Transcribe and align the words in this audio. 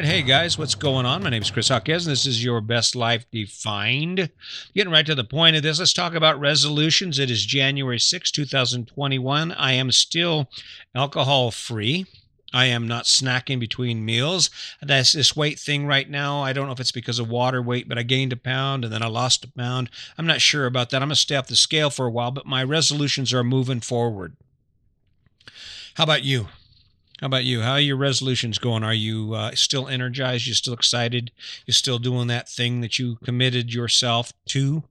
right. 0.00 0.08
Hey, 0.08 0.22
guys, 0.22 0.56
what's 0.56 0.74
going 0.74 1.04
on? 1.04 1.22
My 1.22 1.28
name 1.28 1.42
is 1.42 1.50
Chris 1.50 1.68
Hawkes, 1.68 2.06
and 2.06 2.12
this 2.12 2.24
is 2.24 2.42
your 2.42 2.62
best 2.62 2.96
life 2.96 3.26
defined. 3.30 4.30
Getting 4.74 4.92
right 4.92 5.04
to 5.04 5.14
the 5.14 5.24
point 5.24 5.56
of 5.56 5.62
this, 5.62 5.78
let's 5.78 5.92
talk 5.92 6.14
about 6.14 6.40
resolutions. 6.40 7.18
It 7.18 7.30
is 7.30 7.44
January 7.44 7.98
6, 7.98 8.30
2021. 8.30 9.52
I 9.52 9.72
am 9.72 9.92
still 9.92 10.48
alcohol 10.94 11.50
free. 11.50 12.06
I 12.50 12.64
am 12.66 12.88
not 12.88 13.04
snacking 13.04 13.60
between 13.60 14.04
meals. 14.04 14.48
That's 14.80 15.12
this 15.12 15.36
weight 15.36 15.58
thing 15.58 15.86
right 15.86 16.08
now. 16.08 16.40
I 16.40 16.54
don't 16.54 16.64
know 16.66 16.72
if 16.72 16.80
it's 16.80 16.92
because 16.92 17.18
of 17.18 17.28
water 17.28 17.60
weight, 17.60 17.86
but 17.86 17.98
I 17.98 18.02
gained 18.02 18.32
a 18.32 18.36
pound 18.36 18.84
and 18.84 18.92
then 18.92 19.02
I 19.02 19.08
lost 19.08 19.44
a 19.44 19.52
pound. 19.52 19.90
I'm 20.16 20.26
not 20.26 20.40
sure 20.40 20.64
about 20.64 20.88
that. 20.90 21.02
I'm 21.02 21.08
going 21.08 21.14
to 21.14 21.20
stay 21.20 21.36
off 21.36 21.46
the 21.46 21.56
scale 21.56 21.90
for 21.90 22.06
a 22.06 22.10
while, 22.10 22.30
but 22.30 22.46
my 22.46 22.64
resolutions 22.64 23.34
are 23.34 23.44
moving 23.44 23.80
forward. 23.80 24.34
How 25.94 26.04
about 26.04 26.24
you? 26.24 26.48
How 27.20 27.26
about 27.26 27.44
you? 27.44 27.60
How 27.60 27.72
are 27.72 27.80
your 27.80 27.96
resolutions 27.96 28.58
going? 28.58 28.82
Are 28.82 28.94
you 28.94 29.34
uh, 29.34 29.54
still 29.54 29.88
energized? 29.88 30.46
You 30.46 30.54
still 30.54 30.72
excited? 30.72 31.30
You 31.66 31.74
still 31.74 31.98
doing 31.98 32.28
that 32.28 32.48
thing 32.48 32.80
that 32.80 32.98
you 32.98 33.16
committed 33.16 33.74
yourself 33.74 34.32
to? 34.46 34.84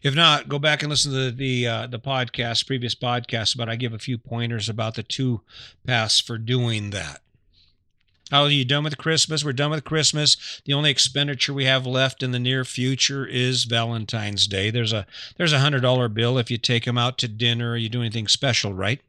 If 0.00 0.14
not, 0.14 0.48
go 0.48 0.60
back 0.60 0.82
and 0.82 0.90
listen 0.90 1.10
to 1.10 1.30
the 1.30 1.30
the, 1.32 1.66
uh, 1.66 1.86
the 1.88 1.98
podcast, 1.98 2.68
previous 2.68 2.94
podcast, 2.94 3.56
but 3.56 3.68
I 3.68 3.74
give 3.74 3.92
a 3.92 3.98
few 3.98 4.16
pointers 4.16 4.68
about 4.68 4.94
the 4.94 5.02
two 5.02 5.40
paths 5.84 6.20
for 6.20 6.38
doing 6.38 6.90
that. 6.90 7.20
How 8.30 8.42
are 8.44 8.50
you 8.50 8.64
done 8.64 8.84
with 8.84 8.96
Christmas? 8.96 9.44
We're 9.44 9.52
done 9.52 9.72
with 9.72 9.84
Christmas. 9.84 10.62
The 10.64 10.72
only 10.72 10.90
expenditure 10.90 11.52
we 11.52 11.64
have 11.64 11.84
left 11.84 12.22
in 12.22 12.30
the 12.30 12.38
near 12.38 12.64
future 12.64 13.26
is 13.26 13.64
Valentine's 13.64 14.46
Day. 14.46 14.70
There's 14.70 14.92
a 14.92 15.04
there's 15.36 15.52
a 15.52 15.58
hundred 15.58 15.80
dollar 15.80 16.08
bill 16.08 16.38
if 16.38 16.50
you 16.50 16.58
take 16.58 16.84
them 16.84 16.96
out 16.96 17.18
to 17.18 17.28
dinner 17.28 17.72
or 17.72 17.76
you 17.76 17.88
do 17.88 18.00
anything 18.00 18.28
special, 18.28 18.72
right? 18.72 19.00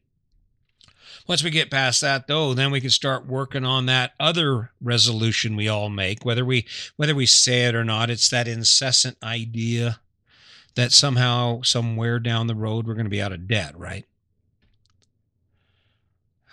Once 1.27 1.43
we 1.43 1.49
get 1.49 1.71
past 1.71 2.01
that 2.01 2.27
though, 2.27 2.53
then 2.53 2.71
we 2.71 2.81
can 2.81 2.89
start 2.89 3.25
working 3.25 3.65
on 3.65 3.87
that 3.87 4.13
other 4.19 4.71
resolution 4.79 5.55
we 5.55 5.67
all 5.67 5.89
make, 5.89 6.23
whether 6.23 6.45
we 6.45 6.65
whether 6.97 7.15
we 7.15 7.25
say 7.25 7.65
it 7.65 7.75
or 7.75 7.83
not. 7.83 8.09
It's 8.09 8.29
that 8.29 8.47
incessant 8.47 9.17
idea 9.23 9.99
that 10.75 10.91
somehow, 10.91 11.61
somewhere 11.61 12.19
down 12.19 12.47
the 12.47 12.55
road, 12.55 12.85
we're 12.85 12.93
going 12.93 13.05
to 13.05 13.09
be 13.09 13.21
out 13.21 13.31
of 13.31 13.47
debt, 13.47 13.77
right? 13.77 14.05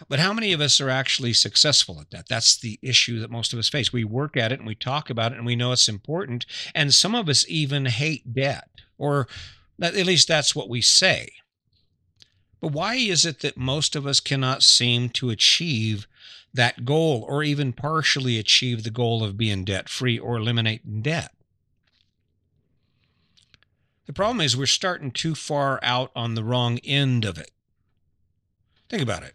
But 0.08 0.18
how 0.18 0.32
many 0.32 0.52
of 0.52 0.60
us 0.60 0.80
are 0.80 0.90
actually 0.90 1.32
successful 1.32 2.00
at 2.00 2.10
that? 2.10 2.28
That's 2.28 2.56
the 2.56 2.78
issue 2.82 3.20
that 3.20 3.30
most 3.30 3.52
of 3.52 3.58
us 3.58 3.68
face. 3.68 3.92
We 3.92 4.04
work 4.04 4.36
at 4.36 4.52
it 4.52 4.58
and 4.58 4.66
we 4.66 4.74
talk 4.74 5.10
about 5.10 5.32
it 5.32 5.38
and 5.38 5.46
we 5.46 5.56
know 5.56 5.72
it's 5.72 5.88
important. 5.88 6.46
And 6.74 6.94
some 6.94 7.14
of 7.14 7.28
us 7.28 7.44
even 7.48 7.86
hate 7.86 8.34
debt, 8.34 8.68
or 8.98 9.28
at 9.80 9.94
least 9.94 10.28
that's 10.28 10.54
what 10.54 10.68
we 10.68 10.80
say. 10.80 11.32
But 12.62 12.72
why 12.72 12.94
is 12.94 13.26
it 13.26 13.40
that 13.40 13.56
most 13.56 13.96
of 13.96 14.06
us 14.06 14.20
cannot 14.20 14.62
seem 14.62 15.08
to 15.10 15.30
achieve 15.30 16.06
that 16.54 16.84
goal 16.84 17.26
or 17.28 17.42
even 17.42 17.72
partially 17.72 18.38
achieve 18.38 18.84
the 18.84 18.90
goal 18.90 19.24
of 19.24 19.36
being 19.36 19.64
debt 19.64 19.88
free 19.88 20.16
or 20.16 20.36
eliminating 20.36 21.02
debt? 21.02 21.34
The 24.06 24.12
problem 24.12 24.40
is 24.40 24.56
we're 24.56 24.66
starting 24.66 25.10
too 25.10 25.34
far 25.34 25.80
out 25.82 26.12
on 26.14 26.34
the 26.34 26.44
wrong 26.44 26.78
end 26.84 27.24
of 27.24 27.36
it. 27.36 27.50
Think 28.88 29.02
about 29.02 29.24
it. 29.24 29.34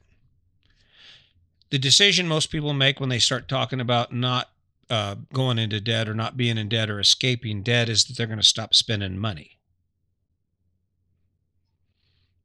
The 1.70 1.80
decision 1.80 2.30
most 2.30 2.48
people 2.48 2.73
make 2.73 3.02
when 3.02 3.09
they 3.09 3.20
start 3.20 3.50
talking 3.50 3.81
about 3.81 4.14
not 4.14 4.52
uh, 4.89 5.16
going 5.33 5.59
into 5.59 5.81
debt 5.81 6.08
or 6.08 6.14
not 6.14 6.38
being 6.38 6.58
in 6.58 6.70
debt 6.70 6.89
or 6.89 6.98
escaping 6.98 7.61
debt 7.61 7.89
is 7.89 8.05
that 8.05 8.16
they're 8.16 8.25
going 8.25 8.39
to 8.39 8.44
stop 8.44 8.73
spending 8.73 9.17
money. 9.17 9.56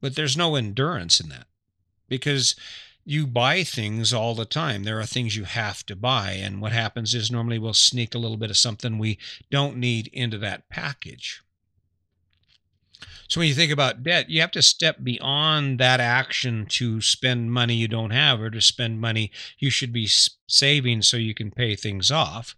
But 0.03 0.15
there's 0.15 0.35
no 0.35 0.57
endurance 0.57 1.21
in 1.21 1.29
that 1.29 1.47
because 2.09 2.57
you 3.05 3.25
buy 3.25 3.63
things 3.63 4.11
all 4.11 4.35
the 4.35 4.43
time. 4.43 4.83
There 4.83 4.99
are 4.99 5.05
things 5.05 5.37
you 5.37 5.45
have 5.45 5.85
to 5.85 5.95
buy. 5.95 6.31
And 6.31 6.61
what 6.61 6.73
happens 6.73 7.15
is 7.15 7.31
normally 7.31 7.57
we'll 7.57 7.73
sneak 7.73 8.13
a 8.13 8.17
little 8.17 8.35
bit 8.35 8.49
of 8.49 8.57
something 8.57 8.97
we 8.97 9.17
don't 9.49 9.77
need 9.77 10.07
into 10.07 10.37
that 10.39 10.67
package. 10.67 11.41
So 13.29 13.39
when 13.39 13.47
you 13.47 13.55
think 13.55 13.71
about 13.71 14.03
debt, 14.03 14.29
you 14.29 14.41
have 14.41 14.51
to 14.51 14.61
step 14.61 14.97
beyond 15.01 15.79
that 15.79 16.01
action 16.01 16.65
to 16.71 16.99
spend 16.99 17.53
money 17.53 17.75
you 17.75 17.87
don't 17.87 18.11
have 18.11 18.41
or 18.41 18.49
to 18.49 18.59
spend 18.59 18.99
money 18.99 19.31
you 19.57 19.69
should 19.69 19.93
be 19.93 20.09
saving 20.47 21.01
so 21.03 21.15
you 21.15 21.33
can 21.33 21.49
pay 21.49 21.77
things 21.77 22.11
off. 22.11 22.57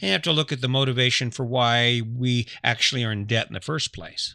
And 0.00 0.08
you 0.08 0.12
have 0.12 0.22
to 0.22 0.32
look 0.32 0.50
at 0.50 0.62
the 0.62 0.66
motivation 0.66 1.30
for 1.30 1.44
why 1.44 2.00
we 2.00 2.46
actually 2.64 3.04
are 3.04 3.12
in 3.12 3.26
debt 3.26 3.48
in 3.48 3.52
the 3.52 3.60
first 3.60 3.92
place. 3.92 4.34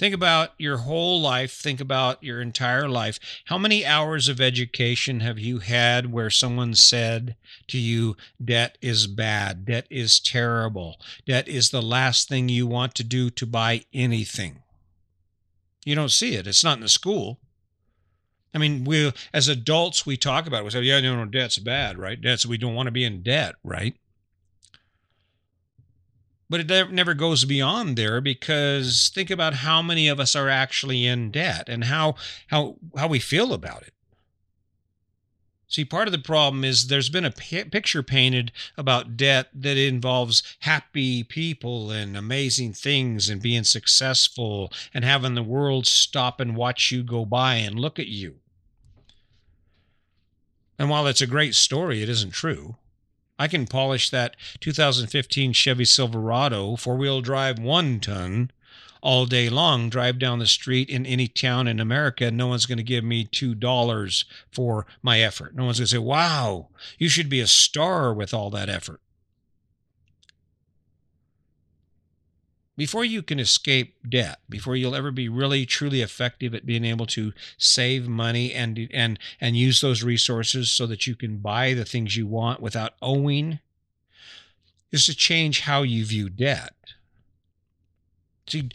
Think 0.00 0.14
about 0.14 0.52
your 0.56 0.78
whole 0.78 1.20
life. 1.20 1.52
Think 1.52 1.78
about 1.78 2.24
your 2.24 2.40
entire 2.40 2.88
life. 2.88 3.20
How 3.44 3.58
many 3.58 3.84
hours 3.84 4.30
of 4.30 4.40
education 4.40 5.20
have 5.20 5.38
you 5.38 5.58
had 5.58 6.10
where 6.10 6.30
someone 6.30 6.74
said 6.74 7.36
to 7.68 7.76
you, 7.76 8.16
debt 8.42 8.78
is 8.80 9.06
bad, 9.06 9.66
debt 9.66 9.86
is 9.90 10.18
terrible, 10.18 10.98
debt 11.26 11.48
is 11.48 11.68
the 11.68 11.82
last 11.82 12.30
thing 12.30 12.48
you 12.48 12.66
want 12.66 12.94
to 12.94 13.04
do 13.04 13.28
to 13.28 13.44
buy 13.44 13.84
anything? 13.92 14.62
You 15.84 15.96
don't 15.96 16.10
see 16.10 16.34
it. 16.34 16.46
It's 16.46 16.64
not 16.64 16.78
in 16.78 16.82
the 16.82 16.88
school. 16.88 17.38
I 18.54 18.58
mean, 18.58 18.84
we 18.84 19.12
as 19.34 19.48
adults 19.48 20.06
we 20.06 20.16
talk 20.16 20.46
about 20.46 20.62
it. 20.62 20.64
We 20.64 20.70
say, 20.70 20.80
"Yeah, 20.80 21.00
no, 21.00 21.14
no, 21.14 21.26
debt's 21.26 21.58
bad, 21.58 21.98
right? 21.98 22.18
Debt's 22.18 22.46
we 22.46 22.56
don't 22.56 22.74
want 22.74 22.86
to 22.86 22.90
be 22.90 23.04
in 23.04 23.22
debt, 23.22 23.56
right?" 23.62 23.94
But 26.50 26.58
it 26.60 26.92
never 26.92 27.14
goes 27.14 27.44
beyond 27.44 27.96
there 27.96 28.20
because 28.20 29.10
think 29.14 29.30
about 29.30 29.54
how 29.54 29.80
many 29.80 30.08
of 30.08 30.18
us 30.18 30.34
are 30.34 30.48
actually 30.48 31.06
in 31.06 31.30
debt 31.30 31.68
and 31.68 31.84
how 31.84 32.16
how 32.48 32.76
how 32.96 33.06
we 33.06 33.20
feel 33.20 33.52
about 33.52 33.82
it. 33.82 33.94
See 35.68 35.84
part 35.84 36.08
of 36.08 36.12
the 36.12 36.18
problem 36.18 36.64
is 36.64 36.88
there's 36.88 37.08
been 37.08 37.24
a 37.24 37.30
p- 37.30 37.62
picture 37.62 38.02
painted 38.02 38.50
about 38.76 39.16
debt 39.16 39.50
that 39.54 39.76
involves 39.76 40.42
happy 40.60 41.22
people 41.22 41.92
and 41.92 42.16
amazing 42.16 42.72
things 42.72 43.28
and 43.28 43.40
being 43.40 43.62
successful 43.62 44.72
and 44.92 45.04
having 45.04 45.36
the 45.36 45.44
world 45.44 45.86
stop 45.86 46.40
and 46.40 46.56
watch 46.56 46.90
you 46.90 47.04
go 47.04 47.24
by 47.24 47.54
and 47.54 47.78
look 47.78 48.00
at 48.00 48.08
you. 48.08 48.40
And 50.76 50.90
while 50.90 51.06
it's 51.06 51.22
a 51.22 51.28
great 51.28 51.54
story 51.54 52.02
it 52.02 52.08
isn't 52.08 52.32
true 52.32 52.74
I 53.40 53.48
can 53.48 53.66
polish 53.66 54.10
that 54.10 54.36
2015 54.60 55.54
Chevy 55.54 55.86
Silverado 55.86 56.76
four 56.76 56.98
wheel 56.98 57.22
drive 57.22 57.58
one 57.58 57.98
ton 57.98 58.50
all 59.00 59.24
day 59.24 59.48
long, 59.48 59.88
drive 59.88 60.18
down 60.18 60.40
the 60.40 60.46
street 60.46 60.90
in 60.90 61.06
any 61.06 61.26
town 61.26 61.66
in 61.66 61.80
America. 61.80 62.26
and 62.26 62.36
No 62.36 62.48
one's 62.48 62.66
going 62.66 62.76
to 62.76 62.84
give 62.84 63.02
me 63.02 63.24
$2 63.24 64.24
for 64.52 64.86
my 65.02 65.20
effort. 65.20 65.54
No 65.54 65.64
one's 65.64 65.78
going 65.78 65.86
to 65.86 65.90
say, 65.90 65.98
wow, 65.98 66.68
you 66.98 67.08
should 67.08 67.30
be 67.30 67.40
a 67.40 67.46
star 67.46 68.12
with 68.12 68.34
all 68.34 68.50
that 68.50 68.68
effort. 68.68 69.00
Before 72.80 73.04
you 73.04 73.22
can 73.22 73.38
escape 73.38 73.94
debt, 74.08 74.38
before 74.48 74.74
you'll 74.74 74.94
ever 74.94 75.10
be 75.10 75.28
really 75.28 75.66
truly 75.66 76.00
effective 76.00 76.54
at 76.54 76.64
being 76.64 76.82
able 76.82 77.04
to 77.04 77.34
save 77.58 78.08
money 78.08 78.54
and 78.54 78.88
and 78.90 79.18
and 79.38 79.54
use 79.54 79.82
those 79.82 80.02
resources 80.02 80.70
so 80.70 80.86
that 80.86 81.06
you 81.06 81.14
can 81.14 81.36
buy 81.36 81.74
the 81.74 81.84
things 81.84 82.16
you 82.16 82.26
want 82.26 82.62
without 82.62 82.94
owing, 83.02 83.58
is 84.90 85.04
to 85.04 85.14
change 85.14 85.60
how 85.60 85.82
you 85.82 86.06
view 86.06 86.30
debt. 86.30 86.72
See, 88.48 88.70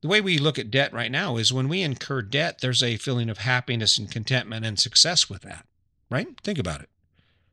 the 0.00 0.08
way 0.08 0.22
we 0.22 0.38
look 0.38 0.58
at 0.58 0.70
debt 0.70 0.94
right 0.94 1.12
now 1.12 1.36
is 1.36 1.52
when 1.52 1.68
we 1.68 1.82
incur 1.82 2.22
debt, 2.22 2.62
there's 2.62 2.82
a 2.82 2.96
feeling 2.96 3.28
of 3.28 3.36
happiness 3.36 3.98
and 3.98 4.10
contentment 4.10 4.64
and 4.64 4.78
success 4.78 5.28
with 5.28 5.42
that. 5.42 5.66
Right? 6.08 6.40
Think 6.42 6.58
about 6.58 6.80
it. 6.80 6.88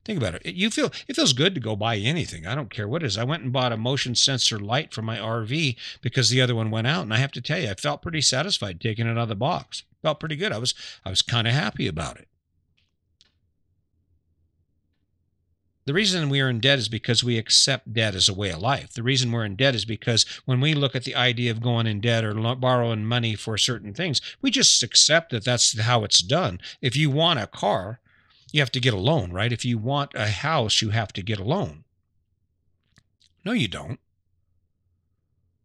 Think 0.05 0.17
about 0.17 0.35
it. 0.35 0.55
You 0.55 0.69
feel 0.69 0.91
it 1.07 1.15
feels 1.15 1.33
good 1.33 1.53
to 1.55 1.61
go 1.61 1.75
buy 1.75 1.97
anything. 1.97 2.47
I 2.47 2.55
don't 2.55 2.71
care 2.71 2.87
what 2.87 3.03
it 3.03 3.07
is. 3.07 3.17
I 3.17 3.23
went 3.23 3.43
and 3.43 3.51
bought 3.51 3.73
a 3.73 3.77
motion 3.77 4.15
sensor 4.15 4.57
light 4.57 4.93
for 4.93 5.01
my 5.01 5.17
RV 5.17 5.75
because 6.01 6.29
the 6.29 6.41
other 6.41 6.55
one 6.55 6.71
went 6.71 6.87
out, 6.87 7.03
and 7.03 7.13
I 7.13 7.17
have 7.17 7.31
to 7.33 7.41
tell 7.41 7.59
you, 7.59 7.69
I 7.69 7.75
felt 7.75 8.01
pretty 8.01 8.21
satisfied 8.21 8.79
taking 8.79 9.07
it 9.07 9.11
out 9.11 9.17
of 9.17 9.29
the 9.29 9.35
box. 9.35 9.83
Felt 10.01 10.19
pretty 10.19 10.37
good. 10.37 10.51
I 10.51 10.57
was 10.57 10.73
I 11.05 11.09
was 11.09 11.21
kind 11.21 11.47
of 11.47 11.53
happy 11.53 11.87
about 11.87 12.17
it. 12.17 12.27
The 15.89 15.93
reason 15.93 16.29
we 16.29 16.39
are 16.39 16.49
in 16.49 16.59
debt 16.59 16.77
is 16.77 16.87
because 16.87 17.23
we 17.23 17.39
accept 17.39 17.93
debt 17.93 18.13
as 18.13 18.29
a 18.29 18.33
way 18.33 18.51
of 18.51 18.59
life. 18.59 18.93
The 18.93 19.01
reason 19.01 19.31
we're 19.31 19.43
in 19.43 19.55
debt 19.55 19.73
is 19.73 19.85
because 19.85 20.23
when 20.45 20.61
we 20.61 20.75
look 20.75 20.95
at 20.95 21.03
the 21.03 21.15
idea 21.15 21.49
of 21.49 21.63
going 21.63 21.87
in 21.87 21.99
debt 21.99 22.23
or 22.23 22.35
borrowing 22.55 23.05
money 23.05 23.33
for 23.33 23.57
certain 23.57 23.93
things, 23.93 24.21
we 24.39 24.51
just 24.51 24.83
accept 24.83 25.31
that 25.31 25.43
that's 25.43 25.79
how 25.79 26.03
it's 26.03 26.21
done. 26.21 26.59
If 26.79 26.95
you 26.95 27.09
want 27.09 27.39
a 27.39 27.47
car, 27.47 28.01
you 28.51 28.61
have 28.61 28.71
to 28.71 28.79
get 28.79 28.93
a 28.93 28.97
loan, 28.97 29.31
right? 29.31 29.51
If 29.51 29.65
you 29.65 29.77
want 29.77 30.11
a 30.15 30.27
house, 30.27 30.81
you 30.81 30.89
have 30.89 31.13
to 31.13 31.21
get 31.21 31.39
a 31.39 31.43
loan. 31.43 31.83
No, 33.45 33.51
you 33.51 33.67
don't. 33.67 33.99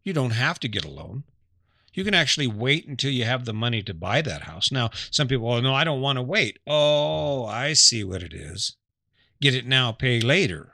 You 0.03 0.13
don't 0.13 0.31
have 0.31 0.59
to 0.59 0.67
get 0.67 0.85
a 0.85 0.89
loan. 0.89 1.23
You 1.93 2.03
can 2.03 2.13
actually 2.13 2.47
wait 2.47 2.87
until 2.87 3.11
you 3.11 3.23
have 3.23 3.45
the 3.45 3.53
money 3.53 3.81
to 3.83 3.93
buy 3.93 4.21
that 4.21 4.43
house. 4.43 4.71
Now, 4.71 4.91
some 5.11 5.27
people, 5.27 5.51
oh, 5.51 5.61
no, 5.61 5.73
I 5.73 5.83
don't 5.83 6.01
want 6.01 6.17
to 6.17 6.21
wait. 6.21 6.59
Oh, 6.67 7.45
I 7.45 7.73
see 7.73 8.03
what 8.03 8.21
it 8.21 8.33
is. 8.33 8.75
Get 9.41 9.55
it 9.55 9.65
now, 9.65 9.91
pay 9.91 10.19
later. 10.19 10.73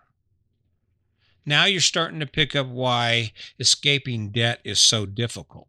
Now 1.46 1.66
you're 1.66 1.82
starting 1.82 2.20
to 2.20 2.28
pick 2.28 2.56
up 2.56 2.68
why 2.68 3.34
escaping 3.60 4.30
debt 4.30 4.62
is 4.64 4.80
so 4.80 5.06
difficult. 5.06 5.68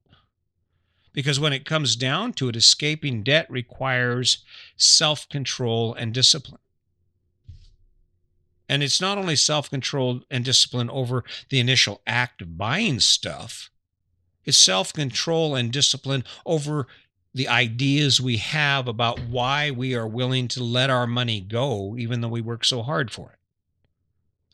Because 1.12 1.38
when 1.38 1.52
it 1.52 1.66
comes 1.66 1.94
down 1.96 2.32
to 2.34 2.48
it, 2.48 2.56
escaping 2.56 3.22
debt 3.22 3.46
requires 3.50 4.44
self 4.76 5.28
control 5.28 5.94
and 5.94 6.14
discipline. 6.14 6.60
And 8.68 8.82
it's 8.82 9.00
not 9.00 9.18
only 9.18 9.36
self 9.36 9.68
control 9.68 10.22
and 10.30 10.44
discipline 10.44 10.88
over 10.88 11.24
the 11.50 11.60
initial 11.60 12.00
act 12.06 12.40
of 12.40 12.56
buying 12.56 13.00
stuff, 13.00 13.70
it's 14.44 14.56
self 14.56 14.92
control 14.92 15.54
and 15.54 15.70
discipline 15.70 16.24
over 16.46 16.86
the 17.34 17.48
ideas 17.48 18.20
we 18.20 18.36
have 18.38 18.88
about 18.88 19.20
why 19.20 19.70
we 19.70 19.94
are 19.94 20.06
willing 20.06 20.48
to 20.48 20.62
let 20.62 20.90
our 20.90 21.06
money 21.06 21.40
go, 21.40 21.96
even 21.96 22.20
though 22.20 22.28
we 22.28 22.40
work 22.40 22.64
so 22.64 22.82
hard 22.82 23.10
for 23.10 23.30
it. 23.30 23.38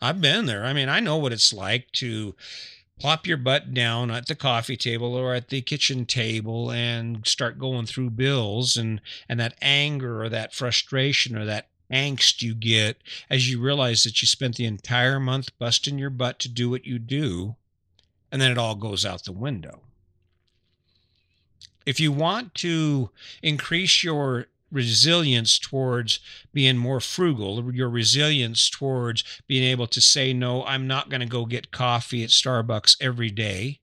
I've 0.00 0.20
been 0.20 0.46
there. 0.46 0.64
I 0.64 0.72
mean, 0.72 0.88
I 0.88 1.00
know 1.00 1.16
what 1.16 1.32
it's 1.32 1.52
like 1.52 1.90
to 1.92 2.36
plop 2.98 3.26
your 3.26 3.36
butt 3.36 3.72
down 3.72 4.10
at 4.10 4.26
the 4.26 4.34
coffee 4.34 4.76
table 4.76 5.14
or 5.14 5.34
at 5.34 5.48
the 5.48 5.60
kitchen 5.60 6.04
table 6.04 6.70
and 6.70 7.26
start 7.26 7.58
going 7.58 7.86
through 7.86 8.10
bills 8.10 8.76
and 8.76 9.00
and 9.28 9.38
that 9.38 9.54
anger 9.62 10.22
or 10.22 10.28
that 10.28 10.54
frustration 10.54 11.36
or 11.36 11.44
that 11.44 11.68
angst 11.92 12.42
you 12.42 12.54
get 12.54 12.98
as 13.30 13.50
you 13.50 13.60
realize 13.60 14.02
that 14.02 14.20
you 14.20 14.26
spent 14.26 14.56
the 14.56 14.64
entire 14.64 15.18
month 15.18 15.56
busting 15.58 15.98
your 15.98 16.10
butt 16.10 16.38
to 16.38 16.48
do 16.48 16.68
what 16.68 16.86
you 16.86 16.98
do 16.98 17.56
and 18.30 18.42
then 18.42 18.50
it 18.50 18.58
all 18.58 18.74
goes 18.74 19.04
out 19.04 19.24
the 19.24 19.32
window. 19.32 19.80
If 21.86 21.98
you 21.98 22.12
want 22.12 22.54
to 22.56 23.10
increase 23.42 24.04
your 24.04 24.46
resilience 24.70 25.58
towards 25.58 26.20
being 26.52 26.76
more 26.76 27.00
frugal, 27.00 27.72
your 27.74 27.88
resilience 27.88 28.68
towards 28.68 29.24
being 29.46 29.64
able 29.64 29.86
to 29.86 30.00
say, 30.00 30.32
no, 30.32 30.64
I'm 30.64 30.86
not 30.86 31.08
going 31.08 31.20
to 31.20 31.26
go 31.26 31.46
get 31.46 31.70
coffee 31.70 32.22
at 32.22 32.30
Starbucks 32.30 32.96
every 33.00 33.30
day, 33.30 33.80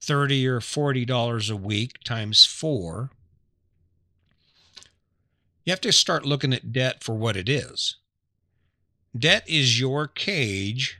30 0.00 0.46
or 0.46 0.60
$40 0.60 1.50
a 1.50 1.56
week 1.56 2.02
times 2.04 2.44
four. 2.44 3.10
You 5.64 5.72
have 5.72 5.80
to 5.82 5.92
start 5.92 6.26
looking 6.26 6.52
at 6.52 6.72
debt 6.72 7.04
for 7.04 7.14
what 7.14 7.36
it 7.36 7.48
is. 7.48 7.96
Debt 9.16 9.44
is 9.46 9.80
your 9.80 10.06
cage 10.06 10.98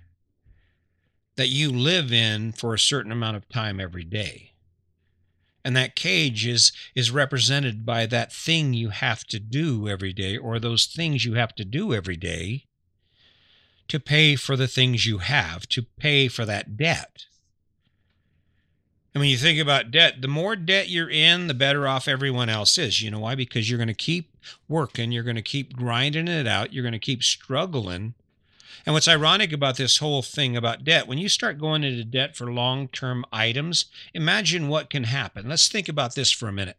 that 1.36 1.48
you 1.48 1.70
live 1.70 2.12
in 2.12 2.52
for 2.52 2.74
a 2.74 2.78
certain 2.78 3.12
amount 3.12 3.36
of 3.36 3.48
time 3.48 3.80
every 3.80 4.04
day 4.04 4.49
and 5.64 5.76
that 5.76 5.96
cage 5.96 6.46
is 6.46 6.72
is 6.94 7.10
represented 7.10 7.84
by 7.84 8.06
that 8.06 8.32
thing 8.32 8.72
you 8.72 8.90
have 8.90 9.24
to 9.24 9.38
do 9.38 9.88
every 9.88 10.12
day 10.12 10.36
or 10.36 10.58
those 10.58 10.86
things 10.86 11.24
you 11.24 11.34
have 11.34 11.54
to 11.54 11.64
do 11.64 11.92
every 11.92 12.16
day 12.16 12.64
to 13.88 14.00
pay 14.00 14.36
for 14.36 14.56
the 14.56 14.68
things 14.68 15.06
you 15.06 15.18
have 15.18 15.68
to 15.68 15.82
pay 15.82 16.28
for 16.28 16.44
that 16.44 16.76
debt. 16.76 17.24
And 19.12 19.20
when 19.20 19.28
you 19.28 19.36
think 19.36 19.58
about 19.58 19.90
debt 19.90 20.22
the 20.22 20.28
more 20.28 20.56
debt 20.56 20.88
you're 20.88 21.10
in 21.10 21.48
the 21.48 21.54
better 21.54 21.86
off 21.86 22.06
everyone 22.08 22.48
else 22.48 22.78
is. 22.78 23.02
You 23.02 23.10
know 23.10 23.20
why? 23.20 23.34
Because 23.34 23.68
you're 23.68 23.78
going 23.78 23.88
to 23.88 23.94
keep 23.94 24.36
working 24.68 25.12
you're 25.12 25.24
going 25.24 25.36
to 25.36 25.42
keep 25.42 25.76
grinding 25.76 26.28
it 26.28 26.46
out 26.46 26.72
you're 26.72 26.82
going 26.82 26.92
to 26.92 26.98
keep 26.98 27.22
struggling 27.22 28.14
and 28.86 28.94
what's 28.94 29.08
ironic 29.08 29.52
about 29.52 29.76
this 29.76 29.98
whole 29.98 30.22
thing 30.22 30.56
about 30.56 30.84
debt, 30.84 31.06
when 31.06 31.18
you 31.18 31.28
start 31.28 31.58
going 31.58 31.84
into 31.84 32.04
debt 32.04 32.36
for 32.36 32.52
long 32.52 32.88
term 32.88 33.24
items, 33.32 33.86
imagine 34.14 34.68
what 34.68 34.90
can 34.90 35.04
happen. 35.04 35.48
Let's 35.48 35.68
think 35.68 35.88
about 35.88 36.14
this 36.14 36.30
for 36.30 36.48
a 36.48 36.52
minute. 36.52 36.76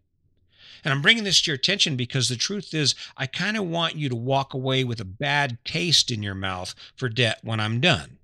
And 0.84 0.94
I'm 0.94 1.02
bringing 1.02 1.24
this 1.24 1.42
to 1.42 1.52
your 1.52 1.56
attention 1.56 1.96
because 1.96 2.28
the 2.28 2.36
truth 2.36 2.74
is, 2.74 2.96
I 3.16 3.28
kind 3.28 3.56
of 3.56 3.66
want 3.68 3.96
you 3.96 4.10
to 4.10 4.16
walk 4.16 4.54
away 4.54 4.84
with 4.84 5.00
a 5.00 5.06
bad 5.06 5.60
taste 5.64 6.10
in 6.10 6.24
your 6.24 6.34
mouth 6.34 6.74
for 6.96 7.08
debt 7.08 7.40
when 7.44 7.60
I'm 7.60 7.80
done. 7.80 8.18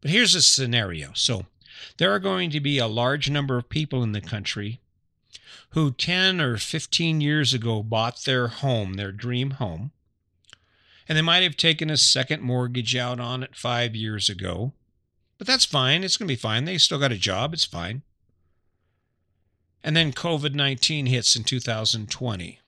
But 0.00 0.10
here's 0.10 0.34
a 0.34 0.42
scenario. 0.42 1.12
So, 1.14 1.46
there 1.96 2.12
are 2.12 2.18
going 2.18 2.50
to 2.50 2.60
be 2.60 2.78
a 2.78 2.86
large 2.86 3.30
number 3.30 3.56
of 3.56 3.68
people 3.68 4.02
in 4.02 4.12
the 4.12 4.20
country 4.20 4.80
who 5.70 5.90
10 5.90 6.40
or 6.40 6.56
15 6.56 7.20
years 7.20 7.52
ago 7.52 7.82
bought 7.82 8.24
their 8.24 8.48
home, 8.48 8.94
their 8.94 9.10
dream 9.10 9.52
home, 9.52 9.90
and 11.08 11.16
they 11.16 11.22
might 11.22 11.42
have 11.42 11.56
taken 11.56 11.90
a 11.90 11.96
second 11.96 12.42
mortgage 12.42 12.96
out 12.96 13.20
on 13.20 13.42
it 13.42 13.56
five 13.56 13.94
years 13.94 14.28
ago. 14.28 14.72
But 15.38 15.46
that's 15.46 15.64
fine. 15.64 16.04
It's 16.04 16.16
going 16.16 16.28
to 16.28 16.32
be 16.32 16.36
fine. 16.36 16.64
They 16.64 16.78
still 16.78 16.98
got 16.98 17.12
a 17.12 17.18
job. 17.18 17.52
It's 17.52 17.64
fine. 17.64 18.02
And 19.82 19.96
then 19.96 20.12
COVID 20.12 20.54
19 20.54 21.06
hits 21.06 21.36
in 21.36 21.44
2020. 21.44 22.60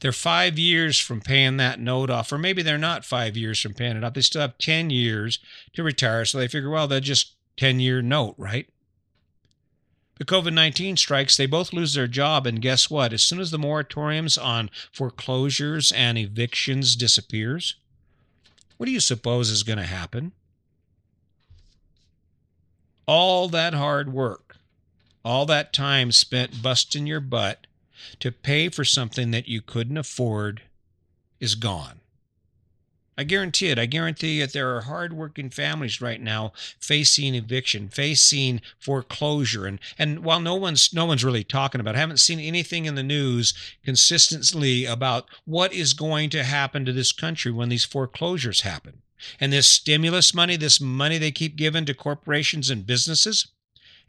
They're 0.00 0.12
five 0.12 0.58
years 0.58 0.98
from 0.98 1.20
paying 1.20 1.58
that 1.58 1.78
note 1.78 2.10
off, 2.10 2.32
or 2.32 2.38
maybe 2.38 2.62
they're 2.62 2.78
not 2.78 3.04
five 3.04 3.36
years 3.36 3.60
from 3.60 3.74
paying 3.74 3.96
it 3.96 4.04
off. 4.04 4.14
They 4.14 4.22
still 4.22 4.40
have 4.40 4.58
10 4.58 4.90
years 4.90 5.38
to 5.74 5.82
retire. 5.82 6.24
So 6.24 6.38
they 6.38 6.48
figure, 6.48 6.70
well, 6.70 6.88
they're 6.88 7.00
just 7.00 7.34
10 7.56 7.80
year 7.80 8.02
note, 8.02 8.34
right? 8.38 8.68
But 10.18 10.26
COVID 10.26 10.52
19 10.52 10.96
strikes, 10.96 11.36
they 11.36 11.46
both 11.46 11.72
lose 11.72 11.94
their 11.94 12.06
job. 12.06 12.46
And 12.46 12.62
guess 12.62 12.90
what? 12.90 13.12
As 13.12 13.22
soon 13.22 13.40
as 13.40 13.50
the 13.50 13.58
moratoriums 13.58 14.42
on 14.42 14.70
foreclosures 14.92 15.92
and 15.92 16.16
evictions 16.16 16.96
disappears, 16.96 17.76
what 18.76 18.86
do 18.86 18.92
you 18.92 19.00
suppose 19.00 19.50
is 19.50 19.62
going 19.62 19.78
to 19.78 19.84
happen? 19.84 20.32
All 23.06 23.48
that 23.48 23.74
hard 23.74 24.12
work, 24.12 24.56
all 25.24 25.46
that 25.46 25.72
time 25.72 26.10
spent 26.12 26.62
busting 26.62 27.06
your 27.06 27.20
butt 27.20 27.66
to 28.20 28.32
pay 28.32 28.68
for 28.68 28.84
something 28.84 29.30
that 29.30 29.48
you 29.48 29.60
couldn't 29.60 29.96
afford 29.96 30.62
is 31.40 31.54
gone. 31.54 32.00
I 33.18 33.24
guarantee 33.24 33.68
it. 33.68 33.78
I 33.78 33.86
guarantee 33.86 34.40
that 34.40 34.52
there 34.52 34.76
are 34.76 34.82
hardworking 34.82 35.48
families 35.48 36.00
right 36.02 36.20
now 36.20 36.52
facing 36.78 37.34
eviction, 37.34 37.88
facing 37.88 38.60
foreclosure, 38.78 39.66
and 39.66 39.78
and 39.98 40.22
while 40.22 40.40
no 40.40 40.54
one's 40.54 40.92
no 40.92 41.06
one's 41.06 41.24
really 41.24 41.44
talking 41.44 41.80
about, 41.80 41.94
it, 41.94 41.98
I 41.98 42.00
haven't 42.00 42.20
seen 42.20 42.40
anything 42.40 42.84
in 42.84 42.94
the 42.94 43.02
news 43.02 43.54
consistently 43.84 44.84
about 44.84 45.26
what 45.46 45.72
is 45.72 45.94
going 45.94 46.28
to 46.30 46.44
happen 46.44 46.84
to 46.84 46.92
this 46.92 47.12
country 47.12 47.50
when 47.50 47.70
these 47.70 47.84
foreclosures 47.84 48.60
happen. 48.60 49.02
And 49.40 49.52
this 49.52 49.66
stimulus 49.66 50.34
money, 50.34 50.56
this 50.56 50.80
money 50.80 51.16
they 51.16 51.30
keep 51.30 51.56
giving 51.56 51.86
to 51.86 51.94
corporations 51.94 52.68
and 52.68 52.86
businesses, 52.86 53.48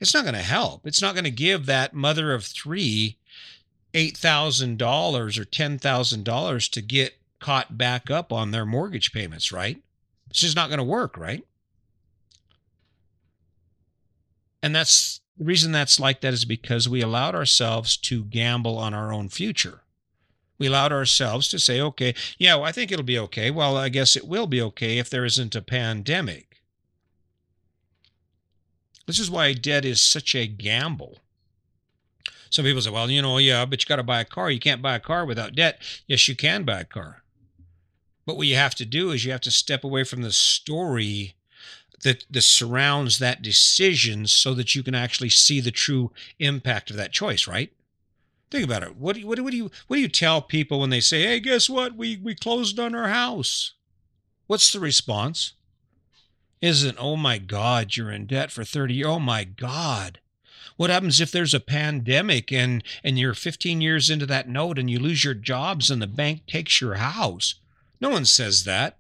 it's 0.02 0.14
not 0.14 0.24
going 0.24 0.36
to 0.36 0.42
help. 0.42 0.86
It's 0.86 1.02
not 1.02 1.16
going 1.16 1.24
to 1.24 1.32
give 1.32 1.66
that 1.66 1.94
mother 1.94 2.34
of 2.34 2.44
three 2.44 3.18
$8,000 3.94 4.80
or 5.40 5.46
$10,000 5.46 6.72
to 6.72 6.82
get 6.82 7.17
caught 7.40 7.78
back 7.78 8.10
up 8.10 8.32
on 8.32 8.52
their 8.52 8.66
mortgage 8.66 9.12
payments, 9.12 9.52
right? 9.52 9.82
It's 10.30 10.42
just 10.42 10.56
not 10.56 10.70
going 10.70 10.80
to 10.80 10.84
work, 10.84 11.18
right? 11.18 11.46
And 14.62 14.76
that's 14.76 15.22
the 15.38 15.46
reason 15.46 15.72
that's 15.72 16.00
like 16.00 16.22
that 16.22 16.34
is 16.34 16.46
because 16.46 16.90
we 16.90 17.02
allowed 17.02 17.36
ourselves 17.36 17.96
to 17.98 18.24
gamble 18.26 18.78
on 18.78 18.94
our 18.94 19.14
own 19.14 19.30
future. 19.30 19.82
We 20.58 20.68
allowed 20.68 20.92
ourselves 20.92 21.48
to 21.50 21.60
say, 21.60 21.80
okay, 21.80 22.16
yeah, 22.40 22.56
well, 22.56 22.64
I 22.64 22.72
think 22.72 22.92
it'll 22.92 23.06
be 23.06 23.20
okay. 23.20 23.52
Well, 23.52 23.78
I 23.78 23.90
guess 23.90 24.16
it 24.16 24.28
will 24.28 24.48
be 24.48 24.62
okay 24.62 24.98
if 24.98 25.10
there 25.10 25.26
isn't 25.26 25.56
a 25.56 25.62
pandemic. 25.62 26.64
This 29.06 29.20
is 29.20 29.30
why 29.30 29.54
debt 29.54 29.86
is 29.86 30.02
such 30.02 30.34
a 30.36 30.48
gamble. 30.48 31.20
Some 32.50 32.66
people 32.66 32.82
say, 32.82 32.90
well, 32.90 33.10
you 33.10 33.22
know, 33.22 33.38
yeah, 33.38 33.66
but 33.66 33.82
you 33.82 33.88
got 33.88 33.98
to 33.98 34.04
buy 34.04 34.22
a 34.22 34.26
car. 34.26 34.50
You 34.50 34.60
can't 34.60 34.82
buy 34.82 34.96
a 34.96 35.00
car 35.00 35.26
without 35.26 35.56
debt. 35.56 35.80
Yes, 36.08 36.28
you 36.28 36.36
can 36.36 36.64
buy 36.64 36.82
a 36.82 36.86
car. 36.86 37.24
But 38.28 38.36
what 38.36 38.48
you 38.48 38.56
have 38.56 38.76
to 38.76 38.86
do 38.86 39.12
is 39.12 39.24
you 39.24 39.32
have 39.32 39.42
to 39.42 39.52
step 39.52 39.86
away 39.86 40.04
from 40.04 40.22
the 40.22 40.34
story 40.34 41.36
that, 42.04 42.26
that 42.30 42.42
surrounds 42.42 43.20
that 43.20 43.42
decision 43.42 44.28
so 44.28 44.54
that 44.54 44.76
you 44.76 44.84
can 44.84 44.94
actually 44.94 45.30
see 45.30 45.62
the 45.62 45.72
true 45.72 46.12
impact 46.38 46.90
of 46.90 46.98
that 46.98 47.14
choice, 47.14 47.48
right? 47.48 47.72
Think 48.52 48.66
about 48.66 48.84
it. 48.84 48.98
What 48.98 49.16
do 49.16 49.22
you, 49.22 49.28
what, 49.28 49.38
do, 49.38 49.46
what 49.46 49.52
do 49.52 49.58
you 49.58 49.72
what 49.88 49.96
do 49.96 50.02
you 50.02 50.10
tell 50.10 50.42
people 50.42 50.82
when 50.82 50.90
they 50.90 51.00
say, 51.00 51.24
"Hey, 51.24 51.40
guess 51.40 51.70
what? 51.70 51.96
We 51.96 52.18
we 52.18 52.36
closed 52.36 52.78
on 52.80 52.94
our 52.94 53.08
house." 53.08 53.74
What's 54.46 54.74
the 54.74 54.80
response? 54.82 55.54
Isn't, 56.62 56.98
"Oh 57.00 57.16
my 57.16 57.38
god, 57.38 57.96
you're 57.96 58.12
in 58.12 58.26
debt 58.26 58.52
for 58.52 58.66
30 58.66 58.94
years. 58.94 59.08
Oh 59.08 59.20
my 59.20 59.46
god." 59.46 60.20
What 60.76 60.90
happens 60.90 61.22
if 61.22 61.32
there's 61.32 61.54
a 61.54 61.62
pandemic 61.62 62.52
and 62.52 62.84
and 63.06 63.18
you're 63.18 63.34
15 63.34 63.80
years 63.80 64.10
into 64.10 64.26
that 64.26 64.50
note 64.50 64.78
and 64.78 64.90
you 64.90 65.00
lose 65.00 65.24
your 65.24 65.34
jobs 65.34 65.90
and 65.90 66.02
the 66.02 66.08
bank 66.08 66.46
takes 66.46 66.82
your 66.82 66.96
house? 66.96 67.56
No 68.00 68.10
one 68.10 68.26
says 68.26 68.64
that. 68.66 68.98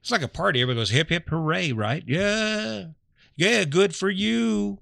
It's 0.00 0.10
like 0.10 0.22
a 0.22 0.28
party. 0.28 0.62
Everybody 0.62 0.80
goes 0.80 0.90
hip 0.90 1.10
hip 1.10 1.28
hooray, 1.28 1.72
right? 1.72 2.04
Yeah. 2.06 2.86
Yeah, 3.36 3.64
good 3.64 3.94
for 3.94 4.10
you. 4.10 4.78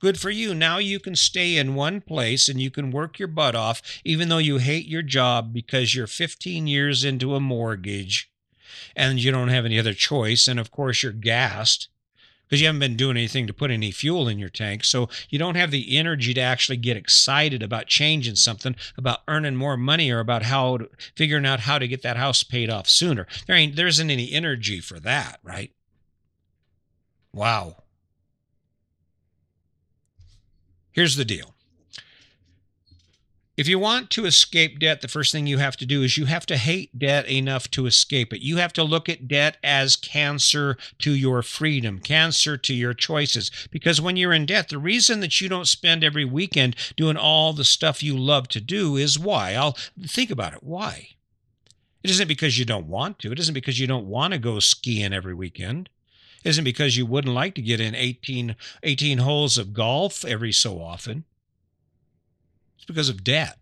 Good 0.00 0.18
for 0.18 0.30
you. 0.30 0.54
Now 0.54 0.78
you 0.78 0.98
can 0.98 1.14
stay 1.14 1.56
in 1.56 1.74
one 1.74 2.00
place 2.00 2.48
and 2.48 2.60
you 2.60 2.70
can 2.70 2.90
work 2.90 3.18
your 3.18 3.28
butt 3.28 3.54
off, 3.54 3.82
even 4.04 4.30
though 4.30 4.38
you 4.38 4.56
hate 4.56 4.86
your 4.86 5.02
job 5.02 5.52
because 5.52 5.94
you're 5.94 6.06
15 6.06 6.66
years 6.66 7.04
into 7.04 7.34
a 7.34 7.40
mortgage 7.40 8.30
and 8.96 9.18
you 9.18 9.30
don't 9.30 9.48
have 9.48 9.66
any 9.66 9.78
other 9.78 9.92
choice. 9.92 10.48
And 10.48 10.58
of 10.58 10.70
course, 10.70 11.02
you're 11.02 11.12
gassed 11.12 11.88
because 12.50 12.60
you 12.60 12.66
haven't 12.66 12.80
been 12.80 12.96
doing 12.96 13.16
anything 13.16 13.46
to 13.46 13.52
put 13.52 13.70
any 13.70 13.92
fuel 13.92 14.26
in 14.26 14.40
your 14.40 14.48
tank. 14.48 14.84
So 14.84 15.08
you 15.28 15.38
don't 15.38 15.54
have 15.54 15.70
the 15.70 15.96
energy 15.96 16.34
to 16.34 16.40
actually 16.40 16.78
get 16.78 16.96
excited 16.96 17.62
about 17.62 17.86
changing 17.86 18.34
something, 18.34 18.74
about 18.98 19.20
earning 19.28 19.54
more 19.54 19.76
money, 19.76 20.10
or 20.10 20.18
about 20.18 20.42
how 20.42 20.78
to, 20.78 20.90
figuring 21.14 21.46
out 21.46 21.60
how 21.60 21.78
to 21.78 21.86
get 21.86 22.02
that 22.02 22.16
house 22.16 22.42
paid 22.42 22.68
off 22.68 22.88
sooner. 22.88 23.28
There 23.46 23.54
ain't 23.54 23.76
there 23.76 23.86
isn't 23.86 24.10
any 24.10 24.32
energy 24.32 24.80
for 24.80 24.98
that, 24.98 25.38
right? 25.44 25.72
Wow. 27.32 27.84
Here's 30.90 31.14
the 31.14 31.24
deal. 31.24 31.54
If 33.60 33.68
you 33.68 33.78
want 33.78 34.08
to 34.12 34.24
escape 34.24 34.78
debt, 34.78 35.02
the 35.02 35.06
first 35.06 35.32
thing 35.32 35.46
you 35.46 35.58
have 35.58 35.76
to 35.76 35.84
do 35.84 36.02
is 36.02 36.16
you 36.16 36.24
have 36.24 36.46
to 36.46 36.56
hate 36.56 36.98
debt 36.98 37.28
enough 37.28 37.70
to 37.72 37.84
escape 37.84 38.32
it. 38.32 38.40
You 38.40 38.56
have 38.56 38.72
to 38.72 38.82
look 38.82 39.06
at 39.06 39.28
debt 39.28 39.58
as 39.62 39.96
cancer 39.96 40.78
to 41.00 41.14
your 41.14 41.42
freedom, 41.42 41.98
cancer 41.98 42.56
to 42.56 42.72
your 42.72 42.94
choices. 42.94 43.50
Because 43.70 44.00
when 44.00 44.16
you're 44.16 44.32
in 44.32 44.46
debt, 44.46 44.70
the 44.70 44.78
reason 44.78 45.20
that 45.20 45.42
you 45.42 45.50
don't 45.50 45.68
spend 45.68 46.02
every 46.02 46.24
weekend 46.24 46.74
doing 46.96 47.18
all 47.18 47.52
the 47.52 47.64
stuff 47.64 48.02
you 48.02 48.16
love 48.16 48.48
to 48.48 48.62
do 48.62 48.96
is 48.96 49.18
why. 49.18 49.52
I'll 49.52 49.76
think 50.06 50.30
about 50.30 50.54
it. 50.54 50.62
Why? 50.62 51.08
It 52.02 52.08
isn't 52.08 52.28
because 52.28 52.58
you 52.58 52.64
don't 52.64 52.88
want 52.88 53.18
to. 53.18 53.30
It 53.30 53.38
isn't 53.40 53.52
because 53.52 53.78
you 53.78 53.86
don't 53.86 54.06
want 54.06 54.32
to 54.32 54.38
go 54.38 54.58
skiing 54.60 55.12
every 55.12 55.34
weekend. 55.34 55.90
It 56.42 56.48
isn't 56.48 56.64
because 56.64 56.96
you 56.96 57.04
wouldn't 57.04 57.34
like 57.34 57.56
to 57.56 57.60
get 57.60 57.78
in 57.78 57.94
18, 57.94 58.56
18 58.82 59.18
holes 59.18 59.58
of 59.58 59.74
golf 59.74 60.24
every 60.24 60.50
so 60.50 60.80
often 60.80 61.26
because 62.84 63.08
of 63.08 63.24
debt. 63.24 63.58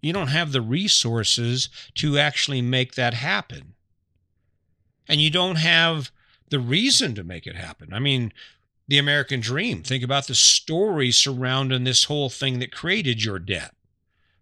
You 0.00 0.12
don't 0.12 0.28
have 0.28 0.52
the 0.52 0.60
resources 0.60 1.68
to 1.94 2.18
actually 2.18 2.60
make 2.60 2.94
that 2.94 3.14
happen. 3.14 3.74
And 5.08 5.20
you 5.20 5.30
don't 5.30 5.56
have 5.56 6.10
the 6.50 6.58
reason 6.58 7.14
to 7.14 7.24
make 7.24 7.46
it 7.46 7.56
happen. 7.56 7.92
I 7.92 7.98
mean, 7.98 8.32
the 8.86 8.98
American 8.98 9.40
dream. 9.40 9.82
Think 9.82 10.04
about 10.04 10.26
the 10.26 10.34
story 10.34 11.10
surrounding 11.10 11.84
this 11.84 12.04
whole 12.04 12.28
thing 12.28 12.58
that 12.58 12.72
created 12.72 13.24
your 13.24 13.38
debt. 13.38 13.74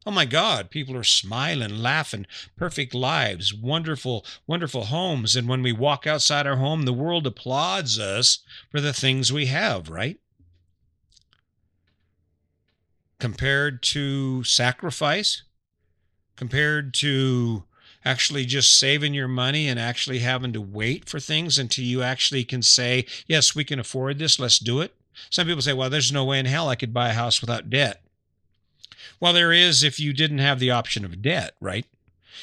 Oh 0.05 0.11
my 0.11 0.25
God, 0.25 0.71
people 0.71 0.97
are 0.97 1.05
smiling, 1.05 1.79
laughing, 1.79 2.27
perfect 2.57 2.93
lives, 2.93 3.55
wonderful, 3.55 4.27
wonderful 4.49 4.87
homes. 4.87 5.37
And 5.37 5.49
when 5.49 5.63
we 5.63 5.73
walk 5.73 6.09
outside 6.09 6.45
our 6.45 6.57
home, 6.57 6.83
the 6.83 6.93
world 6.93 7.25
applauds 7.25 8.01
us 8.01 8.41
for 8.69 8.81
the 8.81 8.93
things 8.93 9.33
we 9.33 9.47
have, 9.47 9.89
right? 9.89 10.19
Compared 13.23 13.85
to 13.85 14.43
sacrifice, 14.43 15.45
compared 16.35 16.93
to 16.93 17.63
actually 18.05 18.45
just 18.45 18.77
saving 18.77 19.15
your 19.15 19.29
money 19.29 19.69
and 19.69 19.79
actually 19.79 20.19
having 20.19 20.53
to 20.53 20.61
wait 20.61 21.09
for 21.09 21.21
things 21.21 21.57
until 21.57 21.85
you 21.85 22.03
actually 22.03 22.43
can 22.43 22.61
say, 22.61 23.07
yes, 23.29 23.55
we 23.55 23.63
can 23.63 23.79
afford 23.79 24.19
this, 24.19 24.41
let's 24.41 24.59
do 24.59 24.81
it. 24.81 24.93
Some 25.31 25.47
people 25.47 25.63
say, 25.63 25.73
well, 25.73 25.89
there's 25.89 26.11
no 26.11 26.25
way 26.25 26.41
in 26.41 26.47
hell 26.47 26.69
I 26.69 26.75
could 26.75 26.93
buy 26.93 27.11
a 27.11 27.15
house 27.15 27.41
without 27.41 27.71
debt. 27.71 28.03
Well, 29.21 29.33
there 29.33 29.53
is 29.53 29.85
if 29.85 30.01
you 30.01 30.13
didn't 30.13 30.39
have 30.39 30.59
the 30.59 30.73
option 30.73 31.05
of 31.05 31.23
debt, 31.23 31.55
right? 31.61 31.87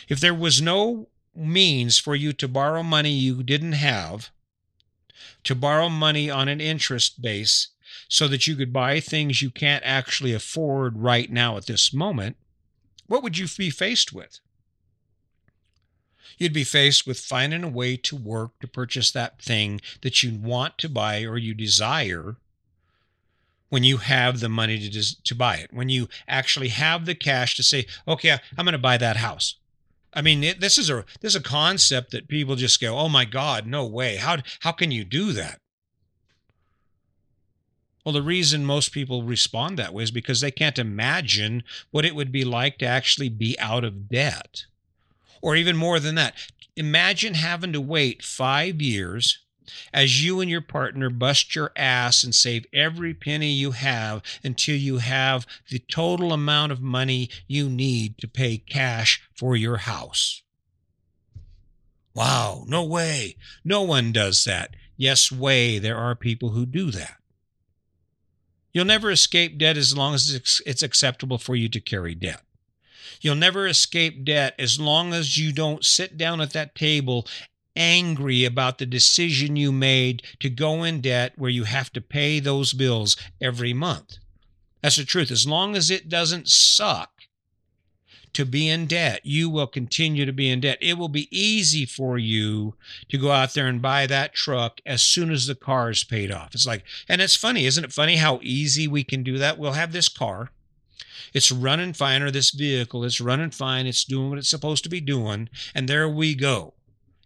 If 0.07 0.21
there 0.21 0.33
was 0.33 0.61
no 0.61 1.09
means 1.35 1.97
for 1.97 2.15
you 2.15 2.31
to 2.31 2.47
borrow 2.47 2.83
money 2.83 3.11
you 3.11 3.43
didn't 3.43 3.73
have, 3.73 4.29
to 5.43 5.55
borrow 5.55 5.89
money 5.89 6.29
on 6.29 6.47
an 6.47 6.61
interest 6.61 7.21
base, 7.21 7.67
so 8.07 8.27
that 8.27 8.47
you 8.47 8.55
could 8.55 8.73
buy 8.73 8.99
things 8.99 9.41
you 9.41 9.49
can't 9.49 9.83
actually 9.85 10.33
afford 10.33 10.97
right 10.97 11.31
now 11.31 11.57
at 11.57 11.65
this 11.65 11.93
moment, 11.93 12.37
what 13.07 13.23
would 13.23 13.37
you 13.37 13.47
be 13.57 13.69
faced 13.69 14.13
with? 14.13 14.39
You'd 16.37 16.53
be 16.53 16.63
faced 16.63 17.05
with 17.05 17.19
finding 17.19 17.63
a 17.63 17.69
way 17.69 17.97
to 17.97 18.15
work 18.15 18.59
to 18.59 18.67
purchase 18.67 19.11
that 19.11 19.41
thing 19.41 19.81
that 20.01 20.23
you 20.23 20.33
want 20.33 20.77
to 20.77 20.89
buy 20.89 21.23
or 21.23 21.37
you 21.37 21.53
desire 21.53 22.37
when 23.69 23.83
you 23.83 23.97
have 23.97 24.39
the 24.39 24.49
money 24.49 24.89
to, 24.89 25.23
to 25.23 25.35
buy 25.35 25.57
it, 25.57 25.73
when 25.73 25.89
you 25.89 26.07
actually 26.27 26.69
have 26.69 27.05
the 27.05 27.15
cash 27.15 27.55
to 27.55 27.63
say, 27.63 27.85
okay, 28.07 28.31
I'm 28.57 28.65
going 28.65 28.73
to 28.73 28.79
buy 28.79 28.97
that 28.97 29.17
house. 29.17 29.55
I 30.13 30.21
mean, 30.21 30.43
it, 30.43 30.59
this 30.59 30.77
is 30.77 30.89
a 30.89 31.05
this 31.21 31.33
is 31.33 31.35
a 31.35 31.43
concept 31.43 32.11
that 32.11 32.27
people 32.27 32.55
just 32.55 32.81
go, 32.81 32.97
"Oh 32.97 33.09
my 33.09 33.25
God, 33.25 33.67
no 33.67 33.85
way! 33.85 34.15
How 34.15 34.37
how 34.61 34.71
can 34.71 34.89
you 34.89 35.03
do 35.03 35.33
that?" 35.33 35.59
Well, 38.05 38.13
the 38.13 38.21
reason 38.21 38.65
most 38.65 38.91
people 38.91 39.23
respond 39.23 39.77
that 39.77 39.93
way 39.93 40.03
is 40.03 40.11
because 40.11 40.41
they 40.41 40.51
can't 40.51 40.79
imagine 40.79 41.63
what 41.91 42.05
it 42.05 42.15
would 42.15 42.31
be 42.31 42.45
like 42.45 42.77
to 42.79 42.85
actually 42.85 43.29
be 43.29 43.57
out 43.59 43.83
of 43.83 44.09
debt. 44.09 44.65
Or 45.41 45.55
even 45.55 45.75
more 45.75 45.99
than 45.99 46.15
that, 46.15 46.33
imagine 46.75 47.33
having 47.33 47.73
to 47.73 47.81
wait 47.81 48.23
five 48.23 48.81
years 48.81 49.39
as 49.93 50.23
you 50.23 50.39
and 50.41 50.49
your 50.49 50.61
partner 50.61 51.09
bust 51.09 51.55
your 51.55 51.71
ass 51.75 52.23
and 52.23 52.33
save 52.33 52.65
every 52.73 53.13
penny 53.13 53.51
you 53.51 53.71
have 53.71 54.23
until 54.43 54.75
you 54.75 54.97
have 54.97 55.45
the 55.69 55.79
total 55.79 56.33
amount 56.33 56.71
of 56.71 56.81
money 56.81 57.29
you 57.47 57.69
need 57.69 58.17
to 58.17 58.27
pay 58.27 58.57
cash 58.57 59.21
for 59.35 59.55
your 59.55 59.77
house. 59.77 60.41
Wow, 62.15 62.63
no 62.67 62.83
way. 62.83 63.37
No 63.63 63.83
one 63.83 64.11
does 64.11 64.43
that. 64.45 64.75
Yes, 64.97 65.31
way, 65.31 65.79
there 65.79 65.97
are 65.97 66.15
people 66.15 66.49
who 66.49 66.65
do 66.65 66.91
that. 66.91 67.18
You'll 68.73 68.85
never 68.85 69.11
escape 69.11 69.57
debt 69.57 69.77
as 69.77 69.97
long 69.97 70.13
as 70.13 70.61
it's 70.65 70.83
acceptable 70.83 71.37
for 71.37 71.55
you 71.55 71.69
to 71.69 71.79
carry 71.79 72.15
debt. 72.15 72.41
You'll 73.21 73.35
never 73.35 73.67
escape 73.67 74.23
debt 74.23 74.55
as 74.57 74.79
long 74.79 75.13
as 75.13 75.37
you 75.37 75.51
don't 75.51 75.83
sit 75.83 76.17
down 76.17 76.39
at 76.39 76.53
that 76.53 76.75
table 76.75 77.27
angry 77.75 78.45
about 78.45 78.77
the 78.77 78.85
decision 78.85 79.55
you 79.55 79.71
made 79.71 80.21
to 80.39 80.49
go 80.49 80.83
in 80.83 81.01
debt 81.01 81.33
where 81.37 81.49
you 81.49 81.63
have 81.63 81.91
to 81.93 82.01
pay 82.01 82.39
those 82.39 82.73
bills 82.73 83.15
every 83.41 83.73
month. 83.73 84.17
That's 84.81 84.97
the 84.97 85.05
truth. 85.05 85.31
As 85.31 85.47
long 85.47 85.75
as 85.75 85.89
it 85.89 86.09
doesn't 86.09 86.47
suck, 86.47 87.18
to 88.33 88.45
be 88.45 88.69
in 88.69 88.85
debt. 88.85 89.21
You 89.23 89.49
will 89.49 89.67
continue 89.67 90.25
to 90.25 90.33
be 90.33 90.49
in 90.49 90.61
debt. 90.61 90.77
It 90.81 90.97
will 90.97 91.09
be 91.09 91.27
easy 91.31 91.85
for 91.85 92.17
you 92.17 92.75
to 93.09 93.17
go 93.17 93.31
out 93.31 93.53
there 93.53 93.67
and 93.67 93.81
buy 93.81 94.07
that 94.07 94.33
truck 94.33 94.81
as 94.85 95.01
soon 95.01 95.31
as 95.31 95.47
the 95.47 95.55
car 95.55 95.89
is 95.89 96.03
paid 96.03 96.31
off. 96.31 96.53
It's 96.53 96.67
like, 96.67 96.83
and 97.07 97.21
it's 97.21 97.35
funny, 97.35 97.65
isn't 97.65 97.83
it 97.83 97.93
funny 97.93 98.17
how 98.17 98.39
easy 98.41 98.87
we 98.87 99.03
can 99.03 99.23
do 99.23 99.37
that? 99.37 99.57
We'll 99.57 99.73
have 99.73 99.91
this 99.91 100.09
car. 100.09 100.51
It's 101.33 101.51
running 101.51 101.93
fine, 101.93 102.21
or 102.21 102.31
this 102.31 102.51
vehicle, 102.51 103.03
it's 103.03 103.21
running 103.21 103.51
fine. 103.51 103.85
It's 103.85 104.03
doing 104.03 104.29
what 104.29 104.39
it's 104.39 104.49
supposed 104.49 104.83
to 104.83 104.89
be 104.89 105.01
doing. 105.01 105.49
And 105.75 105.87
there 105.87 106.09
we 106.09 106.33
go. 106.33 106.73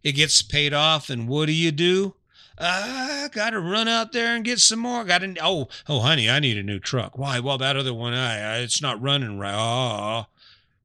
It 0.03 0.13
gets 0.13 0.41
paid 0.41 0.73
off. 0.73 1.09
And 1.09 1.27
what 1.27 1.45
do 1.45 1.53
you 1.53 1.71
do? 1.71 2.15
I 2.59 3.29
got 3.31 3.51
to 3.51 3.59
run 3.59 3.87
out 3.87 4.11
there 4.11 4.35
and 4.35 4.45
get 4.45 4.59
some 4.59 4.79
more. 4.79 5.03
Got 5.05 5.19
to, 5.19 5.35
oh, 5.41 5.69
oh, 5.87 6.01
honey, 6.01 6.29
I 6.29 6.39
need 6.39 6.57
a 6.57 6.63
new 6.63 6.79
truck. 6.79 7.17
Why? 7.17 7.39
Well, 7.39 7.57
that 7.57 7.77
other 7.77 7.93
one, 7.93 8.13
I, 8.13 8.57
I 8.57 8.57
it's 8.57 8.81
not 8.81 9.01
running 9.01 9.39
right. 9.39 9.55
Oh, 9.55 10.27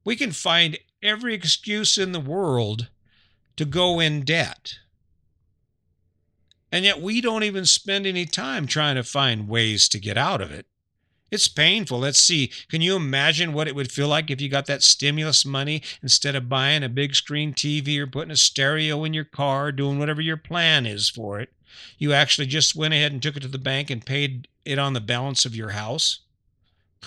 we 0.03 0.15
can 0.15 0.31
find 0.31 0.77
every 1.01 1.33
excuse 1.33 1.97
in 1.97 2.11
the 2.11 2.19
world 2.19 2.89
to 3.55 3.65
go 3.65 3.99
in 3.99 4.23
debt. 4.23 4.79
And 6.71 6.85
yet 6.85 7.01
we 7.01 7.21
don't 7.21 7.43
even 7.43 7.65
spend 7.65 8.05
any 8.05 8.25
time 8.25 8.67
trying 8.67 8.95
to 8.95 9.03
find 9.03 9.47
ways 9.47 9.89
to 9.89 9.99
get 9.99 10.17
out 10.17 10.41
of 10.41 10.51
it. 10.51 10.67
It's 11.31 11.47
painful. 11.47 11.99
Let's 11.99 12.19
see. 12.19 12.51
Can 12.69 12.81
you 12.81 12.95
imagine 12.95 13.53
what 13.53 13.67
it 13.67 13.75
would 13.75 13.91
feel 13.91 14.07
like 14.07 14.31
if 14.31 14.41
you 14.41 14.49
got 14.49 14.65
that 14.65 14.81
stimulus 14.81 15.45
money 15.45 15.83
instead 16.01 16.35
of 16.35 16.49
buying 16.49 16.83
a 16.83 16.89
big 16.89 17.13
screen 17.13 17.53
TV 17.53 17.97
or 17.99 18.07
putting 18.07 18.31
a 18.31 18.37
stereo 18.37 19.03
in 19.03 19.13
your 19.13 19.25
car, 19.25 19.71
doing 19.71 19.99
whatever 19.99 20.21
your 20.21 20.37
plan 20.37 20.85
is 20.85 21.09
for 21.09 21.39
it? 21.39 21.53
You 21.97 22.13
actually 22.13 22.47
just 22.47 22.75
went 22.75 22.93
ahead 22.93 23.11
and 23.11 23.21
took 23.21 23.37
it 23.37 23.41
to 23.41 23.47
the 23.47 23.59
bank 23.59 23.89
and 23.89 24.05
paid 24.05 24.47
it 24.65 24.79
on 24.79 24.93
the 24.93 25.01
balance 25.01 25.45
of 25.45 25.55
your 25.55 25.69
house? 25.69 26.19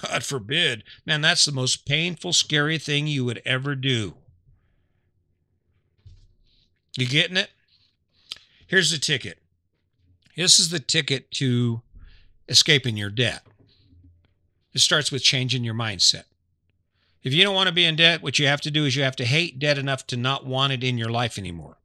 God 0.00 0.24
forbid. 0.24 0.84
Man, 1.04 1.20
that's 1.20 1.44
the 1.44 1.52
most 1.52 1.86
painful, 1.86 2.32
scary 2.32 2.78
thing 2.78 3.06
you 3.06 3.24
would 3.24 3.42
ever 3.44 3.74
do. 3.74 4.14
You 6.96 7.06
getting 7.06 7.36
it? 7.36 7.50
Here's 8.66 8.90
the 8.90 8.98
ticket. 8.98 9.38
This 10.36 10.58
is 10.58 10.70
the 10.70 10.80
ticket 10.80 11.30
to 11.32 11.82
escaping 12.48 12.96
your 12.96 13.10
debt. 13.10 13.42
It 14.74 14.80
starts 14.80 15.12
with 15.12 15.22
changing 15.22 15.64
your 15.64 15.74
mindset. 15.74 16.24
If 17.22 17.32
you 17.32 17.44
don't 17.44 17.54
want 17.54 17.68
to 17.68 17.74
be 17.74 17.84
in 17.84 17.96
debt, 17.96 18.22
what 18.22 18.38
you 18.38 18.46
have 18.46 18.60
to 18.62 18.70
do 18.70 18.84
is 18.84 18.96
you 18.96 19.02
have 19.02 19.16
to 19.16 19.24
hate 19.24 19.58
debt 19.58 19.78
enough 19.78 20.06
to 20.08 20.16
not 20.16 20.46
want 20.46 20.72
it 20.72 20.82
in 20.82 20.98
your 20.98 21.10
life 21.10 21.38
anymore. 21.38 21.76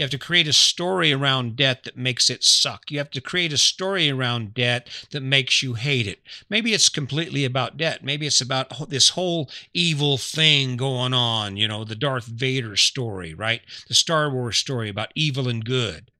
You 0.00 0.04
have 0.04 0.10
to 0.12 0.18
create 0.18 0.48
a 0.48 0.54
story 0.54 1.12
around 1.12 1.56
debt 1.56 1.84
that 1.84 1.94
makes 1.94 2.30
it 2.30 2.42
suck. 2.42 2.90
You 2.90 2.96
have 2.96 3.10
to 3.10 3.20
create 3.20 3.52
a 3.52 3.58
story 3.58 4.08
around 4.08 4.54
debt 4.54 4.88
that 5.10 5.22
makes 5.22 5.62
you 5.62 5.74
hate 5.74 6.06
it. 6.06 6.20
Maybe 6.48 6.72
it's 6.72 6.88
completely 6.88 7.44
about 7.44 7.76
debt. 7.76 8.02
Maybe 8.02 8.26
it's 8.26 8.40
about 8.40 8.88
this 8.88 9.10
whole 9.10 9.50
evil 9.74 10.16
thing 10.16 10.78
going 10.78 11.12
on, 11.12 11.58
you 11.58 11.68
know, 11.68 11.84
the 11.84 11.94
Darth 11.94 12.24
Vader 12.24 12.76
story, 12.76 13.34
right? 13.34 13.60
The 13.88 13.94
Star 13.94 14.30
Wars 14.30 14.56
story 14.56 14.88
about 14.88 15.12
evil 15.14 15.48
and 15.48 15.62
good. 15.62 16.10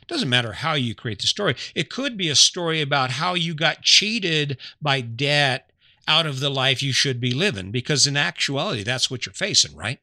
It 0.00 0.08
doesn't 0.08 0.30
matter 0.30 0.52
how 0.52 0.72
you 0.72 0.94
create 0.94 1.20
the 1.20 1.26
story. 1.26 1.56
It 1.74 1.90
could 1.90 2.16
be 2.16 2.30
a 2.30 2.36
story 2.36 2.80
about 2.80 3.10
how 3.10 3.34
you 3.34 3.54
got 3.54 3.82
cheated 3.82 4.56
by 4.80 5.02
debt 5.02 5.72
out 6.08 6.24
of 6.24 6.40
the 6.40 6.48
life 6.48 6.82
you 6.82 6.94
should 6.94 7.20
be 7.20 7.32
living, 7.32 7.70
because 7.70 8.06
in 8.06 8.16
actuality, 8.16 8.82
that's 8.82 9.10
what 9.10 9.26
you're 9.26 9.34
facing, 9.34 9.76
right? 9.76 10.00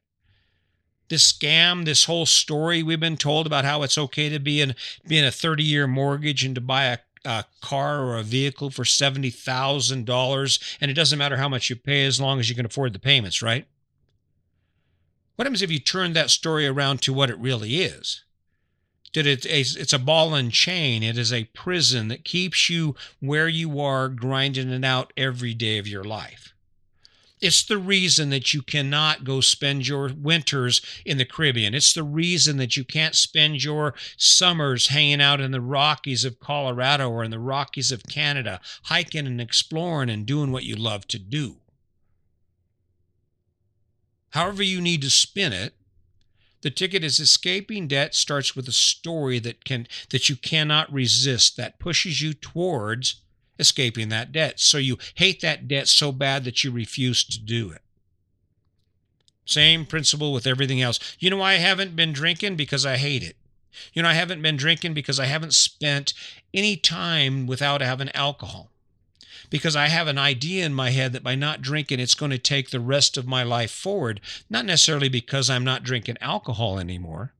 This 1.08 1.32
scam, 1.32 1.84
this 1.84 2.04
whole 2.04 2.26
story 2.26 2.82
we've 2.82 3.00
been 3.00 3.16
told 3.16 3.46
about 3.46 3.64
how 3.64 3.82
it's 3.82 3.98
okay 3.98 4.28
to 4.28 4.38
be 4.38 4.60
in 4.60 4.74
being 5.06 5.24
a 5.24 5.30
30 5.30 5.62
year 5.62 5.86
mortgage 5.86 6.44
and 6.44 6.54
to 6.54 6.60
buy 6.60 6.84
a, 6.84 6.98
a 7.24 7.44
car 7.60 8.00
or 8.00 8.16
a 8.16 8.22
vehicle 8.22 8.70
for 8.70 8.84
$70,000 8.84 10.76
and 10.80 10.90
it 10.90 10.94
doesn't 10.94 11.18
matter 11.18 11.36
how 11.36 11.48
much 11.48 11.70
you 11.70 11.76
pay 11.76 12.04
as 12.04 12.20
long 12.20 12.40
as 12.40 12.48
you 12.48 12.54
can 12.54 12.66
afford 12.66 12.92
the 12.92 12.98
payments, 12.98 13.42
right? 13.42 13.66
What 15.36 15.46
happens 15.46 15.62
if 15.62 15.70
you 15.70 15.80
turn 15.80 16.12
that 16.12 16.30
story 16.30 16.66
around 16.66 17.02
to 17.02 17.12
what 17.12 17.30
it 17.30 17.38
really 17.38 17.82
is? 17.82 18.22
That 19.14 19.26
it, 19.26 19.44
it's 19.46 19.92
a 19.92 19.98
ball 19.98 20.34
and 20.34 20.50
chain. 20.50 21.02
It 21.02 21.18
is 21.18 21.32
a 21.32 21.44
prison 21.44 22.08
that 22.08 22.24
keeps 22.24 22.68
you 22.68 22.96
where 23.20 23.48
you 23.48 23.80
are, 23.80 24.08
grinding 24.08 24.70
it 24.70 24.84
out 24.84 25.12
every 25.16 25.54
day 25.54 25.78
of 25.78 25.86
your 25.86 26.04
life. 26.04 26.53
It's 27.44 27.62
the 27.62 27.76
reason 27.76 28.30
that 28.30 28.54
you 28.54 28.62
cannot 28.62 29.22
go 29.22 29.42
spend 29.42 29.86
your 29.86 30.10
winters 30.16 30.80
in 31.04 31.18
the 31.18 31.26
Caribbean. 31.26 31.74
It's 31.74 31.92
the 31.92 32.02
reason 32.02 32.56
that 32.56 32.74
you 32.78 32.84
can't 32.84 33.14
spend 33.14 33.62
your 33.62 33.92
summers 34.16 34.88
hanging 34.88 35.20
out 35.20 35.42
in 35.42 35.50
the 35.50 35.60
Rockies 35.60 36.24
of 36.24 36.40
Colorado 36.40 37.10
or 37.10 37.22
in 37.22 37.30
the 37.30 37.38
Rockies 37.38 37.92
of 37.92 38.02
Canada, 38.08 38.62
hiking 38.84 39.26
and 39.26 39.42
exploring 39.42 40.08
and 40.08 40.24
doing 40.24 40.52
what 40.52 40.64
you 40.64 40.74
love 40.74 41.06
to 41.08 41.18
do. 41.18 41.56
However, 44.30 44.62
you 44.62 44.80
need 44.80 45.02
to 45.02 45.10
spin 45.10 45.52
it, 45.52 45.74
the 46.62 46.70
ticket 46.70 47.04
is 47.04 47.20
escaping 47.20 47.88
debt 47.88 48.14
starts 48.14 48.56
with 48.56 48.66
a 48.68 48.72
story 48.72 49.38
that 49.40 49.66
can 49.66 49.86
that 50.08 50.30
you 50.30 50.36
cannot 50.36 50.90
resist 50.90 51.58
that 51.58 51.78
pushes 51.78 52.22
you 52.22 52.32
towards 52.32 53.16
escaping 53.58 54.08
that 54.08 54.32
debt. 54.32 54.60
So 54.60 54.78
you 54.78 54.98
hate 55.14 55.40
that 55.40 55.68
debt 55.68 55.88
so 55.88 56.12
bad 56.12 56.44
that 56.44 56.64
you 56.64 56.70
refuse 56.70 57.24
to 57.24 57.40
do 57.40 57.70
it. 57.70 57.82
Same 59.46 59.84
principle 59.84 60.32
with 60.32 60.46
everything 60.46 60.80
else. 60.80 60.98
You 61.18 61.30
know, 61.30 61.42
I 61.42 61.54
haven't 61.54 61.96
been 61.96 62.12
drinking 62.12 62.56
because 62.56 62.86
I 62.86 62.96
hate 62.96 63.22
it. 63.22 63.36
You 63.92 64.02
know, 64.02 64.08
I 64.08 64.14
haven't 64.14 64.42
been 64.42 64.56
drinking 64.56 64.94
because 64.94 65.20
I 65.20 65.26
haven't 65.26 65.54
spent 65.54 66.14
any 66.52 66.76
time 66.76 67.46
without 67.46 67.80
having 67.80 68.10
alcohol. 68.14 68.70
Because 69.50 69.76
I 69.76 69.88
have 69.88 70.08
an 70.08 70.18
idea 70.18 70.64
in 70.64 70.72
my 70.72 70.90
head 70.90 71.12
that 71.12 71.22
by 71.22 71.34
not 71.34 71.60
drinking, 71.60 72.00
it's 72.00 72.14
going 72.14 72.30
to 72.30 72.38
take 72.38 72.70
the 72.70 72.80
rest 72.80 73.16
of 73.16 73.26
my 73.26 73.42
life 73.42 73.70
forward. 73.70 74.20
Not 74.48 74.64
necessarily 74.64 75.08
because 75.08 75.50
I'm 75.50 75.64
not 75.64 75.82
drinking 75.82 76.16
alcohol 76.20 76.78
anymore, 76.78 77.34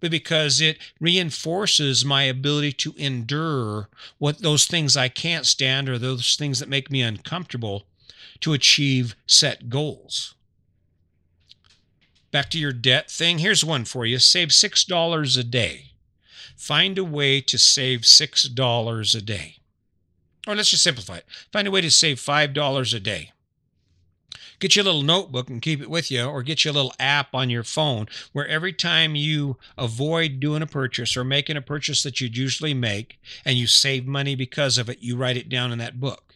but 0.00 0.10
because 0.10 0.60
it 0.60 0.78
reinforces 1.00 2.04
my 2.04 2.22
ability 2.24 2.72
to 2.72 2.94
endure 2.96 3.88
what 4.18 4.40
those 4.40 4.66
things 4.66 4.96
I 4.96 5.08
can't 5.08 5.46
stand 5.46 5.88
or 5.88 5.98
those 5.98 6.36
things 6.36 6.60
that 6.60 6.68
make 6.68 6.90
me 6.90 7.02
uncomfortable 7.02 7.86
to 8.40 8.52
achieve 8.52 9.16
set 9.26 9.68
goals. 9.68 10.34
Back 12.30 12.50
to 12.50 12.58
your 12.58 12.72
debt 12.72 13.10
thing. 13.10 13.38
Here's 13.38 13.64
one 13.64 13.84
for 13.84 14.04
you 14.04 14.18
save 14.18 14.48
$6 14.48 15.38
a 15.38 15.44
day. 15.44 15.92
Find 16.56 16.98
a 16.98 17.04
way 17.04 17.40
to 17.40 17.58
save 17.58 18.00
$6 18.00 19.14
a 19.14 19.20
day. 19.20 19.56
Or 20.46 20.54
let's 20.54 20.70
just 20.70 20.82
simplify 20.82 21.18
it. 21.18 21.26
Find 21.52 21.68
a 21.68 21.70
way 21.70 21.80
to 21.80 21.90
save 21.90 22.18
$5 22.18 22.94
a 22.94 23.00
day. 23.00 23.32
Get 24.58 24.74
you 24.74 24.82
a 24.82 24.84
little 24.84 25.02
notebook 25.02 25.48
and 25.48 25.62
keep 25.62 25.80
it 25.80 25.90
with 25.90 26.10
you, 26.10 26.24
or 26.24 26.42
get 26.42 26.64
you 26.64 26.70
a 26.70 26.72
little 26.72 26.94
app 26.98 27.32
on 27.32 27.48
your 27.48 27.62
phone 27.62 28.08
where 28.32 28.46
every 28.48 28.72
time 28.72 29.14
you 29.14 29.56
avoid 29.76 30.40
doing 30.40 30.62
a 30.62 30.66
purchase 30.66 31.16
or 31.16 31.22
making 31.22 31.56
a 31.56 31.62
purchase 31.62 32.02
that 32.02 32.20
you'd 32.20 32.36
usually 32.36 32.74
make 32.74 33.20
and 33.44 33.56
you 33.56 33.68
save 33.68 34.06
money 34.06 34.34
because 34.34 34.76
of 34.76 34.88
it, 34.88 34.98
you 35.00 35.16
write 35.16 35.36
it 35.36 35.48
down 35.48 35.70
in 35.70 35.78
that 35.78 36.00
book. 36.00 36.34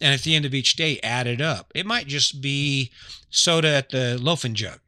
And 0.00 0.12
at 0.12 0.22
the 0.22 0.34
end 0.34 0.44
of 0.44 0.52
each 0.52 0.76
day, 0.76 1.00
add 1.02 1.26
it 1.26 1.40
up. 1.40 1.72
It 1.74 1.86
might 1.86 2.06
just 2.06 2.42
be 2.42 2.90
soda 3.30 3.68
at 3.68 3.90
the 3.90 4.18
Loaf 4.20 4.44
'N 4.44 4.54
Jug, 4.54 4.80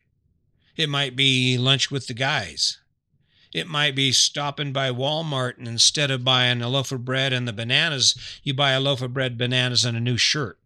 it 0.76 0.88
might 0.88 1.16
be 1.16 1.56
lunch 1.56 1.90
with 1.90 2.08
the 2.08 2.14
guys. 2.14 2.78
It 3.54 3.68
might 3.68 3.94
be 3.94 4.10
stopping 4.10 4.72
by 4.72 4.90
Walmart 4.90 5.58
and 5.58 5.68
instead 5.68 6.10
of 6.10 6.24
buying 6.24 6.60
a 6.60 6.68
loaf 6.68 6.90
of 6.90 7.04
bread 7.04 7.32
and 7.32 7.46
the 7.46 7.52
bananas, 7.52 8.16
you 8.42 8.52
buy 8.52 8.72
a 8.72 8.80
loaf 8.80 9.00
of 9.00 9.14
bread, 9.14 9.38
bananas, 9.38 9.84
and 9.84 9.96
a 9.96 10.00
new 10.00 10.16
shirt. 10.16 10.58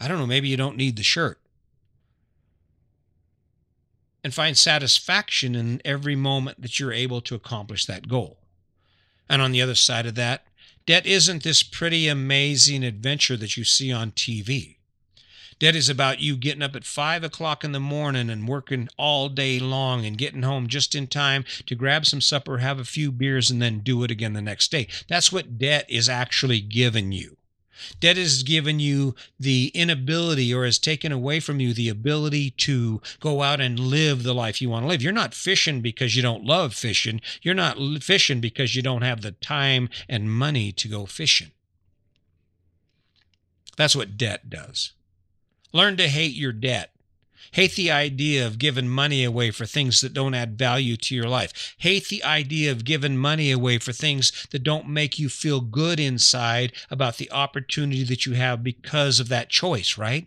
I 0.00 0.08
don't 0.08 0.18
know, 0.18 0.26
maybe 0.26 0.48
you 0.48 0.56
don't 0.56 0.76
need 0.76 0.96
the 0.96 1.02
shirt. 1.02 1.40
And 4.22 4.34
find 4.34 4.58
satisfaction 4.58 5.54
in 5.54 5.80
every 5.84 6.16
moment 6.16 6.60
that 6.60 6.80
you're 6.80 6.92
able 6.92 7.20
to 7.22 7.34
accomplish 7.34 7.86
that 7.86 8.08
goal. 8.08 8.38
And 9.28 9.40
on 9.40 9.52
the 9.52 9.62
other 9.62 9.74
side 9.74 10.06
of 10.06 10.14
that, 10.16 10.44
debt 10.84 11.06
isn't 11.06 11.42
this 11.42 11.62
pretty 11.62 12.08
amazing 12.08 12.84
adventure 12.84 13.36
that 13.36 13.56
you 13.56 13.64
see 13.64 13.92
on 13.92 14.12
TV. 14.12 14.76
Debt 15.58 15.74
is 15.74 15.88
about 15.88 16.20
you 16.20 16.36
getting 16.36 16.62
up 16.62 16.76
at 16.76 16.84
five 16.84 17.24
o'clock 17.24 17.64
in 17.64 17.72
the 17.72 17.80
morning 17.80 18.28
and 18.28 18.46
working 18.46 18.88
all 18.98 19.30
day 19.30 19.58
long 19.58 20.04
and 20.04 20.18
getting 20.18 20.42
home 20.42 20.66
just 20.66 20.94
in 20.94 21.06
time 21.06 21.44
to 21.64 21.74
grab 21.74 22.04
some 22.04 22.20
supper, 22.20 22.58
have 22.58 22.78
a 22.78 22.84
few 22.84 23.10
beers, 23.10 23.50
and 23.50 23.62
then 23.62 23.80
do 23.80 24.04
it 24.04 24.10
again 24.10 24.34
the 24.34 24.42
next 24.42 24.70
day. 24.70 24.86
That's 25.08 25.32
what 25.32 25.58
debt 25.58 25.86
is 25.88 26.10
actually 26.10 26.60
giving 26.60 27.10
you. 27.10 27.35
Debt 28.00 28.16
has 28.16 28.42
given 28.42 28.80
you 28.80 29.14
the 29.38 29.70
inability 29.74 30.52
or 30.52 30.64
has 30.64 30.78
taken 30.78 31.12
away 31.12 31.40
from 31.40 31.60
you 31.60 31.72
the 31.72 31.88
ability 31.88 32.50
to 32.50 33.00
go 33.20 33.42
out 33.42 33.60
and 33.60 33.78
live 33.78 34.22
the 34.22 34.34
life 34.34 34.60
you 34.60 34.70
want 34.70 34.84
to 34.84 34.88
live. 34.88 35.02
You're 35.02 35.12
not 35.12 35.34
fishing 35.34 35.80
because 35.80 36.16
you 36.16 36.22
don't 36.22 36.44
love 36.44 36.74
fishing. 36.74 37.20
You're 37.42 37.54
not 37.54 37.78
fishing 38.02 38.40
because 38.40 38.74
you 38.74 38.82
don't 38.82 39.02
have 39.02 39.22
the 39.22 39.32
time 39.32 39.88
and 40.08 40.30
money 40.30 40.72
to 40.72 40.88
go 40.88 41.06
fishing. 41.06 41.52
That's 43.76 43.94
what 43.96 44.16
debt 44.16 44.48
does. 44.48 44.92
Learn 45.72 45.96
to 45.98 46.08
hate 46.08 46.34
your 46.34 46.52
debt. 46.52 46.95
Hate 47.52 47.74
the 47.74 47.90
idea 47.90 48.46
of 48.46 48.58
giving 48.58 48.88
money 48.88 49.24
away 49.24 49.50
for 49.50 49.66
things 49.66 50.00
that 50.00 50.12
don't 50.12 50.34
add 50.34 50.58
value 50.58 50.96
to 50.96 51.14
your 51.14 51.28
life. 51.28 51.74
Hate 51.78 52.08
the 52.08 52.24
idea 52.24 52.70
of 52.70 52.84
giving 52.84 53.16
money 53.16 53.50
away 53.50 53.78
for 53.78 53.92
things 53.92 54.46
that 54.50 54.62
don't 54.62 54.88
make 54.88 55.18
you 55.18 55.28
feel 55.28 55.60
good 55.60 56.00
inside 56.00 56.72
about 56.90 57.16
the 57.16 57.30
opportunity 57.30 58.04
that 58.04 58.26
you 58.26 58.34
have 58.34 58.62
because 58.62 59.20
of 59.20 59.28
that 59.28 59.48
choice, 59.48 59.96
right? 59.96 60.26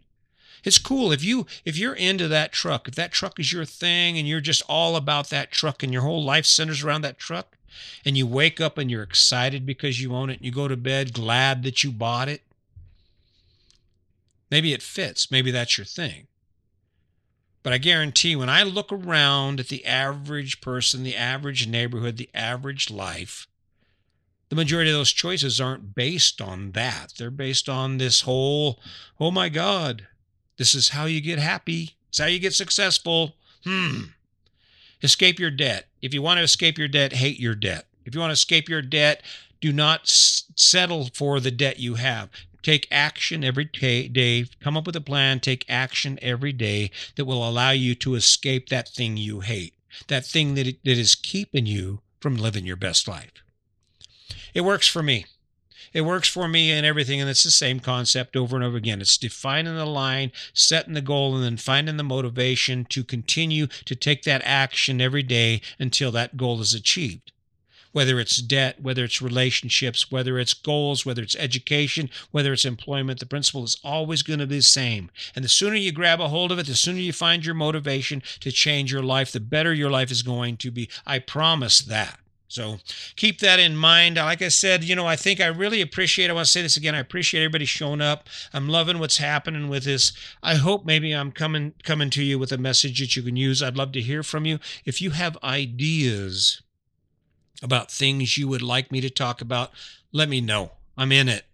It's 0.63 0.77
cool 0.77 1.11
if 1.11 1.23
you 1.23 1.45
if 1.63 1.77
you're 1.77 1.93
into 1.93 2.27
that 2.27 2.51
truck, 2.51 2.87
if 2.87 2.95
that 2.95 3.11
truck 3.11 3.39
is 3.39 3.53
your 3.53 3.65
thing 3.65 4.17
and 4.17 4.27
you're 4.27 4.41
just 4.41 4.61
all 4.67 4.95
about 4.95 5.29
that 5.29 5.51
truck 5.51 5.83
and 5.83 5.93
your 5.93 6.01
whole 6.01 6.23
life 6.23 6.45
centers 6.45 6.83
around 6.83 7.01
that 7.01 7.17
truck 7.17 7.57
and 8.03 8.17
you 8.17 8.27
wake 8.27 8.59
up 8.59 8.77
and 8.77 8.91
you're 8.91 9.03
excited 9.03 9.65
because 9.65 10.01
you 10.01 10.13
own 10.13 10.29
it 10.29 10.37
and 10.37 10.45
you 10.45 10.51
go 10.51 10.67
to 10.67 10.75
bed 10.75 11.13
glad 11.13 11.63
that 11.63 11.83
you 11.83 11.91
bought 11.91 12.27
it. 12.27 12.41
Maybe 14.51 14.73
it 14.73 14.81
fits. 14.81 15.31
Maybe 15.31 15.51
that's 15.51 15.77
your 15.77 15.85
thing. 15.85 16.27
But 17.61 17.73
I 17.73 17.77
guarantee 17.77 18.35
when 18.35 18.49
I 18.49 18.63
look 18.63 18.91
around 18.91 19.59
at 19.59 19.67
the 19.67 19.85
average 19.85 20.61
person, 20.61 21.03
the 21.03 21.15
average 21.15 21.67
neighborhood, 21.67 22.17
the 22.17 22.29
average 22.33 22.89
life, 22.89 23.47
the 24.49 24.55
majority 24.55 24.89
of 24.89 24.95
those 24.95 25.11
choices 25.11 25.61
aren't 25.61 25.93
based 25.93 26.41
on 26.41 26.71
that. 26.71 27.13
They're 27.17 27.29
based 27.29 27.69
on 27.69 27.97
this 27.97 28.21
whole, 28.21 28.79
oh 29.19 29.29
my 29.29 29.49
God, 29.49 30.07
this 30.57 30.73
is 30.73 30.89
how 30.89 31.05
you 31.05 31.21
get 31.21 31.39
happy. 31.39 31.95
It's 32.09 32.17
how 32.17 32.25
you 32.25 32.39
get 32.39 32.53
successful. 32.53 33.35
Hmm. 33.63 34.01
Escape 35.03 35.39
your 35.39 35.51
debt. 35.51 35.87
If 36.01 36.13
you 36.13 36.21
want 36.21 36.39
to 36.39 36.43
escape 36.43 36.77
your 36.77 36.87
debt, 36.87 37.13
hate 37.13 37.39
your 37.39 37.55
debt. 37.55 37.85
If 38.05 38.15
you 38.15 38.21
want 38.21 38.31
to 38.31 38.33
escape 38.33 38.67
your 38.67 38.81
debt, 38.81 39.21
do 39.61 39.71
not 39.71 40.01
settle 40.05 41.09
for 41.13 41.39
the 41.39 41.51
debt 41.51 41.79
you 41.79 41.95
have. 41.95 42.29
Take 42.61 42.87
action 42.91 43.43
every 43.43 43.65
day. 43.65 44.45
Come 44.59 44.77
up 44.77 44.85
with 44.85 44.95
a 44.95 45.01
plan. 45.01 45.39
Take 45.39 45.65
action 45.69 46.19
every 46.21 46.51
day 46.53 46.91
that 47.15 47.25
will 47.25 47.47
allow 47.47 47.71
you 47.71 47.95
to 47.95 48.15
escape 48.15 48.69
that 48.69 48.89
thing 48.89 49.17
you 49.17 49.41
hate, 49.41 49.73
that 50.07 50.25
thing 50.25 50.55
that, 50.55 50.65
that 50.65 50.97
is 50.97 51.15
keeping 51.15 51.65
you 51.65 52.01
from 52.19 52.35
living 52.35 52.65
your 52.65 52.75
best 52.75 53.07
life. 53.07 53.31
It 54.53 54.61
works 54.61 54.87
for 54.87 55.01
me. 55.03 55.25
It 55.91 56.01
works 56.01 56.27
for 56.27 56.47
me 56.47 56.71
and 56.71 56.85
everything, 56.85 57.19
and 57.19 57.29
it's 57.29 57.43
the 57.43 57.49
same 57.49 57.79
concept 57.79 58.35
over 58.35 58.55
and 58.55 58.63
over 58.63 58.77
again. 58.77 59.01
It's 59.01 59.17
defining 59.17 59.75
the 59.75 59.85
line, 59.85 60.31
setting 60.53 60.93
the 60.93 61.01
goal, 61.01 61.35
and 61.35 61.43
then 61.43 61.57
finding 61.57 61.97
the 61.97 62.03
motivation 62.03 62.85
to 62.89 63.03
continue 63.03 63.65
to 63.85 63.95
take 63.95 64.23
that 64.23 64.43
action 64.45 65.01
every 65.01 65.23
day 65.23 65.61
until 65.79 66.11
that 66.11 66.37
goal 66.37 66.61
is 66.61 66.75
achieved 66.75 67.31
whether 67.91 68.19
it's 68.19 68.37
debt, 68.37 68.81
whether 68.81 69.03
it's 69.03 69.21
relationships, 69.21 70.11
whether 70.11 70.37
it's 70.37 70.53
goals, 70.53 71.05
whether 71.05 71.21
it's 71.21 71.35
education, 71.35 72.09
whether 72.31 72.53
it's 72.53 72.65
employment, 72.65 73.19
the 73.19 73.25
principle 73.25 73.63
is 73.63 73.79
always 73.83 74.21
going 74.21 74.39
to 74.39 74.47
be 74.47 74.57
the 74.57 74.63
same. 74.63 75.09
And 75.35 75.43
the 75.43 75.49
sooner 75.49 75.75
you 75.75 75.91
grab 75.91 76.21
a 76.21 76.27
hold 76.27 76.51
of 76.51 76.59
it, 76.59 76.67
the 76.67 76.75
sooner 76.75 76.99
you 76.99 77.13
find 77.13 77.45
your 77.45 77.55
motivation 77.55 78.21
to 78.41 78.51
change 78.51 78.91
your 78.91 79.03
life, 79.03 79.31
the 79.31 79.39
better 79.39 79.73
your 79.73 79.89
life 79.89 80.11
is 80.11 80.21
going 80.21 80.57
to 80.57 80.71
be. 80.71 80.89
I 81.05 81.19
promise 81.19 81.79
that. 81.81 82.19
So 82.49 82.79
keep 83.15 83.39
that 83.39 83.59
in 83.59 83.75
mind. 83.75 84.15
Like 84.15 84.41
I 84.41 84.47
said, 84.47 84.83
you 84.83 84.95
know, 84.95 85.05
I 85.05 85.15
think 85.15 85.39
I 85.39 85.45
really 85.45 85.81
appreciate, 85.81 86.31
I 86.31 86.33
want 86.33 86.47
to 86.47 86.51
say 86.51 86.63
this 86.63 86.77
again, 86.77 86.95
I 86.95 86.99
appreciate 86.99 87.41
everybody 87.41 87.65
showing 87.65 88.01
up. 88.01 88.27
I'm 88.53 88.67
loving 88.67 88.97
what's 88.97 89.19
happening 89.19 89.69
with 89.69 89.83
this. 89.83 90.11
I 90.41 90.55
hope 90.55 90.83
maybe 90.83 91.13
I'm 91.13 91.31
coming 91.31 91.73
coming 91.83 92.09
to 92.09 92.23
you 92.23 92.39
with 92.39 92.51
a 92.51 92.57
message 92.57 92.99
that 92.99 93.15
you 93.15 93.21
can 93.21 93.35
use. 93.35 93.61
I'd 93.61 93.77
love 93.77 93.91
to 93.91 94.01
hear 94.01 94.23
from 94.23 94.45
you. 94.45 94.57
If 94.83 94.99
you 94.99 95.11
have 95.11 95.37
ideas 95.43 96.63
about 97.61 97.91
things 97.91 98.37
you 98.37 98.47
would 98.47 98.61
like 98.61 98.91
me 98.91 99.01
to 99.01 99.09
talk 99.09 99.41
about, 99.41 99.71
let 100.11 100.29
me 100.29 100.41
know. 100.41 100.71
I'm 100.97 101.11
in 101.11 101.29
it. 101.29 101.45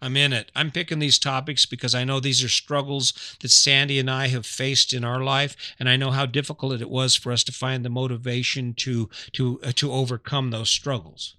I'm 0.00 0.16
in 0.16 0.32
it. 0.32 0.52
I'm 0.54 0.70
picking 0.70 0.98
these 0.98 1.18
topics 1.18 1.64
because 1.64 1.94
I 1.94 2.04
know 2.04 2.20
these 2.20 2.44
are 2.44 2.48
struggles 2.48 3.36
that 3.40 3.50
Sandy 3.50 3.98
and 3.98 4.10
I 4.10 4.28
have 4.28 4.44
faced 4.44 4.92
in 4.92 5.04
our 5.04 5.22
life, 5.22 5.56
and 5.78 5.88
I 5.88 5.96
know 5.96 6.10
how 6.10 6.26
difficult 6.26 6.80
it 6.80 6.90
was 6.90 7.16
for 7.16 7.32
us 7.32 7.42
to 7.44 7.52
find 7.52 7.84
the 7.84 7.90
motivation 7.90 8.74
to 8.74 9.08
to 9.32 9.58
uh, 9.62 9.72
to 9.76 9.90
overcome 9.92 10.50
those 10.50 10.68
struggles. 10.68 11.34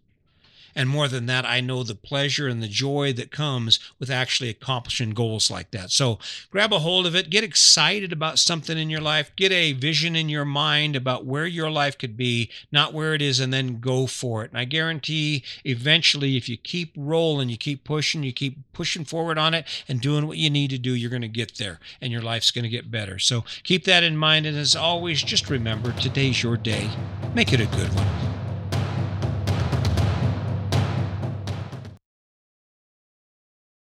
And 0.76 0.90
more 0.90 1.08
than 1.08 1.26
that, 1.28 1.46
I 1.46 1.62
know 1.62 1.84
the 1.84 1.96
pleasure 1.96 2.48
and 2.48 2.62
the 2.62 2.68
joy 2.68 3.14
that 3.14 3.32
comes 3.32 3.80
with 4.00 4.10
actually 4.10 4.50
accomplishing 4.50 5.12
goals 5.12 5.50
like 5.50 5.72
that. 5.72 5.92
So 5.92 6.20
grab 6.52 6.72
a 6.74 6.80
hold 6.80 7.06
of 7.06 7.16
it, 7.16 7.30
get 7.30 7.44
excited 7.44 8.14
about 8.14 8.40
something 8.40 8.78
in 8.78 8.90
your 8.90 9.02
life, 9.02 9.32
get 9.36 9.52
a 9.52 9.74
vision 9.74 10.16
in 10.16 10.30
your 10.30 10.46
mind 10.46 10.96
about 10.96 11.26
where 11.26 11.46
your 11.46 11.70
life 11.70 11.98
could 11.98 12.16
be, 12.16 12.50
not 12.72 12.94
where 12.94 13.14
it 13.14 13.22
is, 13.22 13.40
and 13.40 13.54
then 13.54 13.80
go 13.80 14.08
for 14.08 14.44
it. 14.44 14.52
And 14.52 14.60
I 14.60 14.66
guarantee 14.66 15.44
eventually, 15.66 16.38
if 16.38 16.48
you 16.48 16.58
keep 16.58 16.94
rolling, 16.96 17.50
you 17.50 17.58
keep 17.58 17.84
pushing, 17.84 18.24
you 18.24 18.34
keep 18.34 18.58
pushing 18.74 19.06
forward 19.06 19.38
on 19.38 19.54
it 19.54 19.66
and 19.88 20.02
doing 20.02 20.28
what 20.28 20.38
you 20.38 20.50
need 20.50 20.70
to 20.70 20.78
do, 20.78 20.94
you're 20.94 21.10
going 21.10 21.22
to 21.22 21.28
get 21.28 21.58
there 21.58 21.80
and 22.02 22.12
your 22.12 22.22
life's 22.22 22.52
going 22.52 22.64
to 22.64 22.70
get 22.70 22.92
better. 22.92 23.20
So 23.20 23.44
keep 23.64 23.86
that 23.86 24.04
in 24.04 24.18
mind. 24.18 24.46
And 24.46 24.58
as 24.58 24.76
always, 24.76 25.24
just 25.24 25.50
remember 25.50 25.92
today's 25.94 26.44
your 26.44 26.58
day. 26.58 26.90
Make 27.34 27.54
it 27.54 27.62
a 27.62 27.66
good 27.66 27.94
one. 27.94 28.37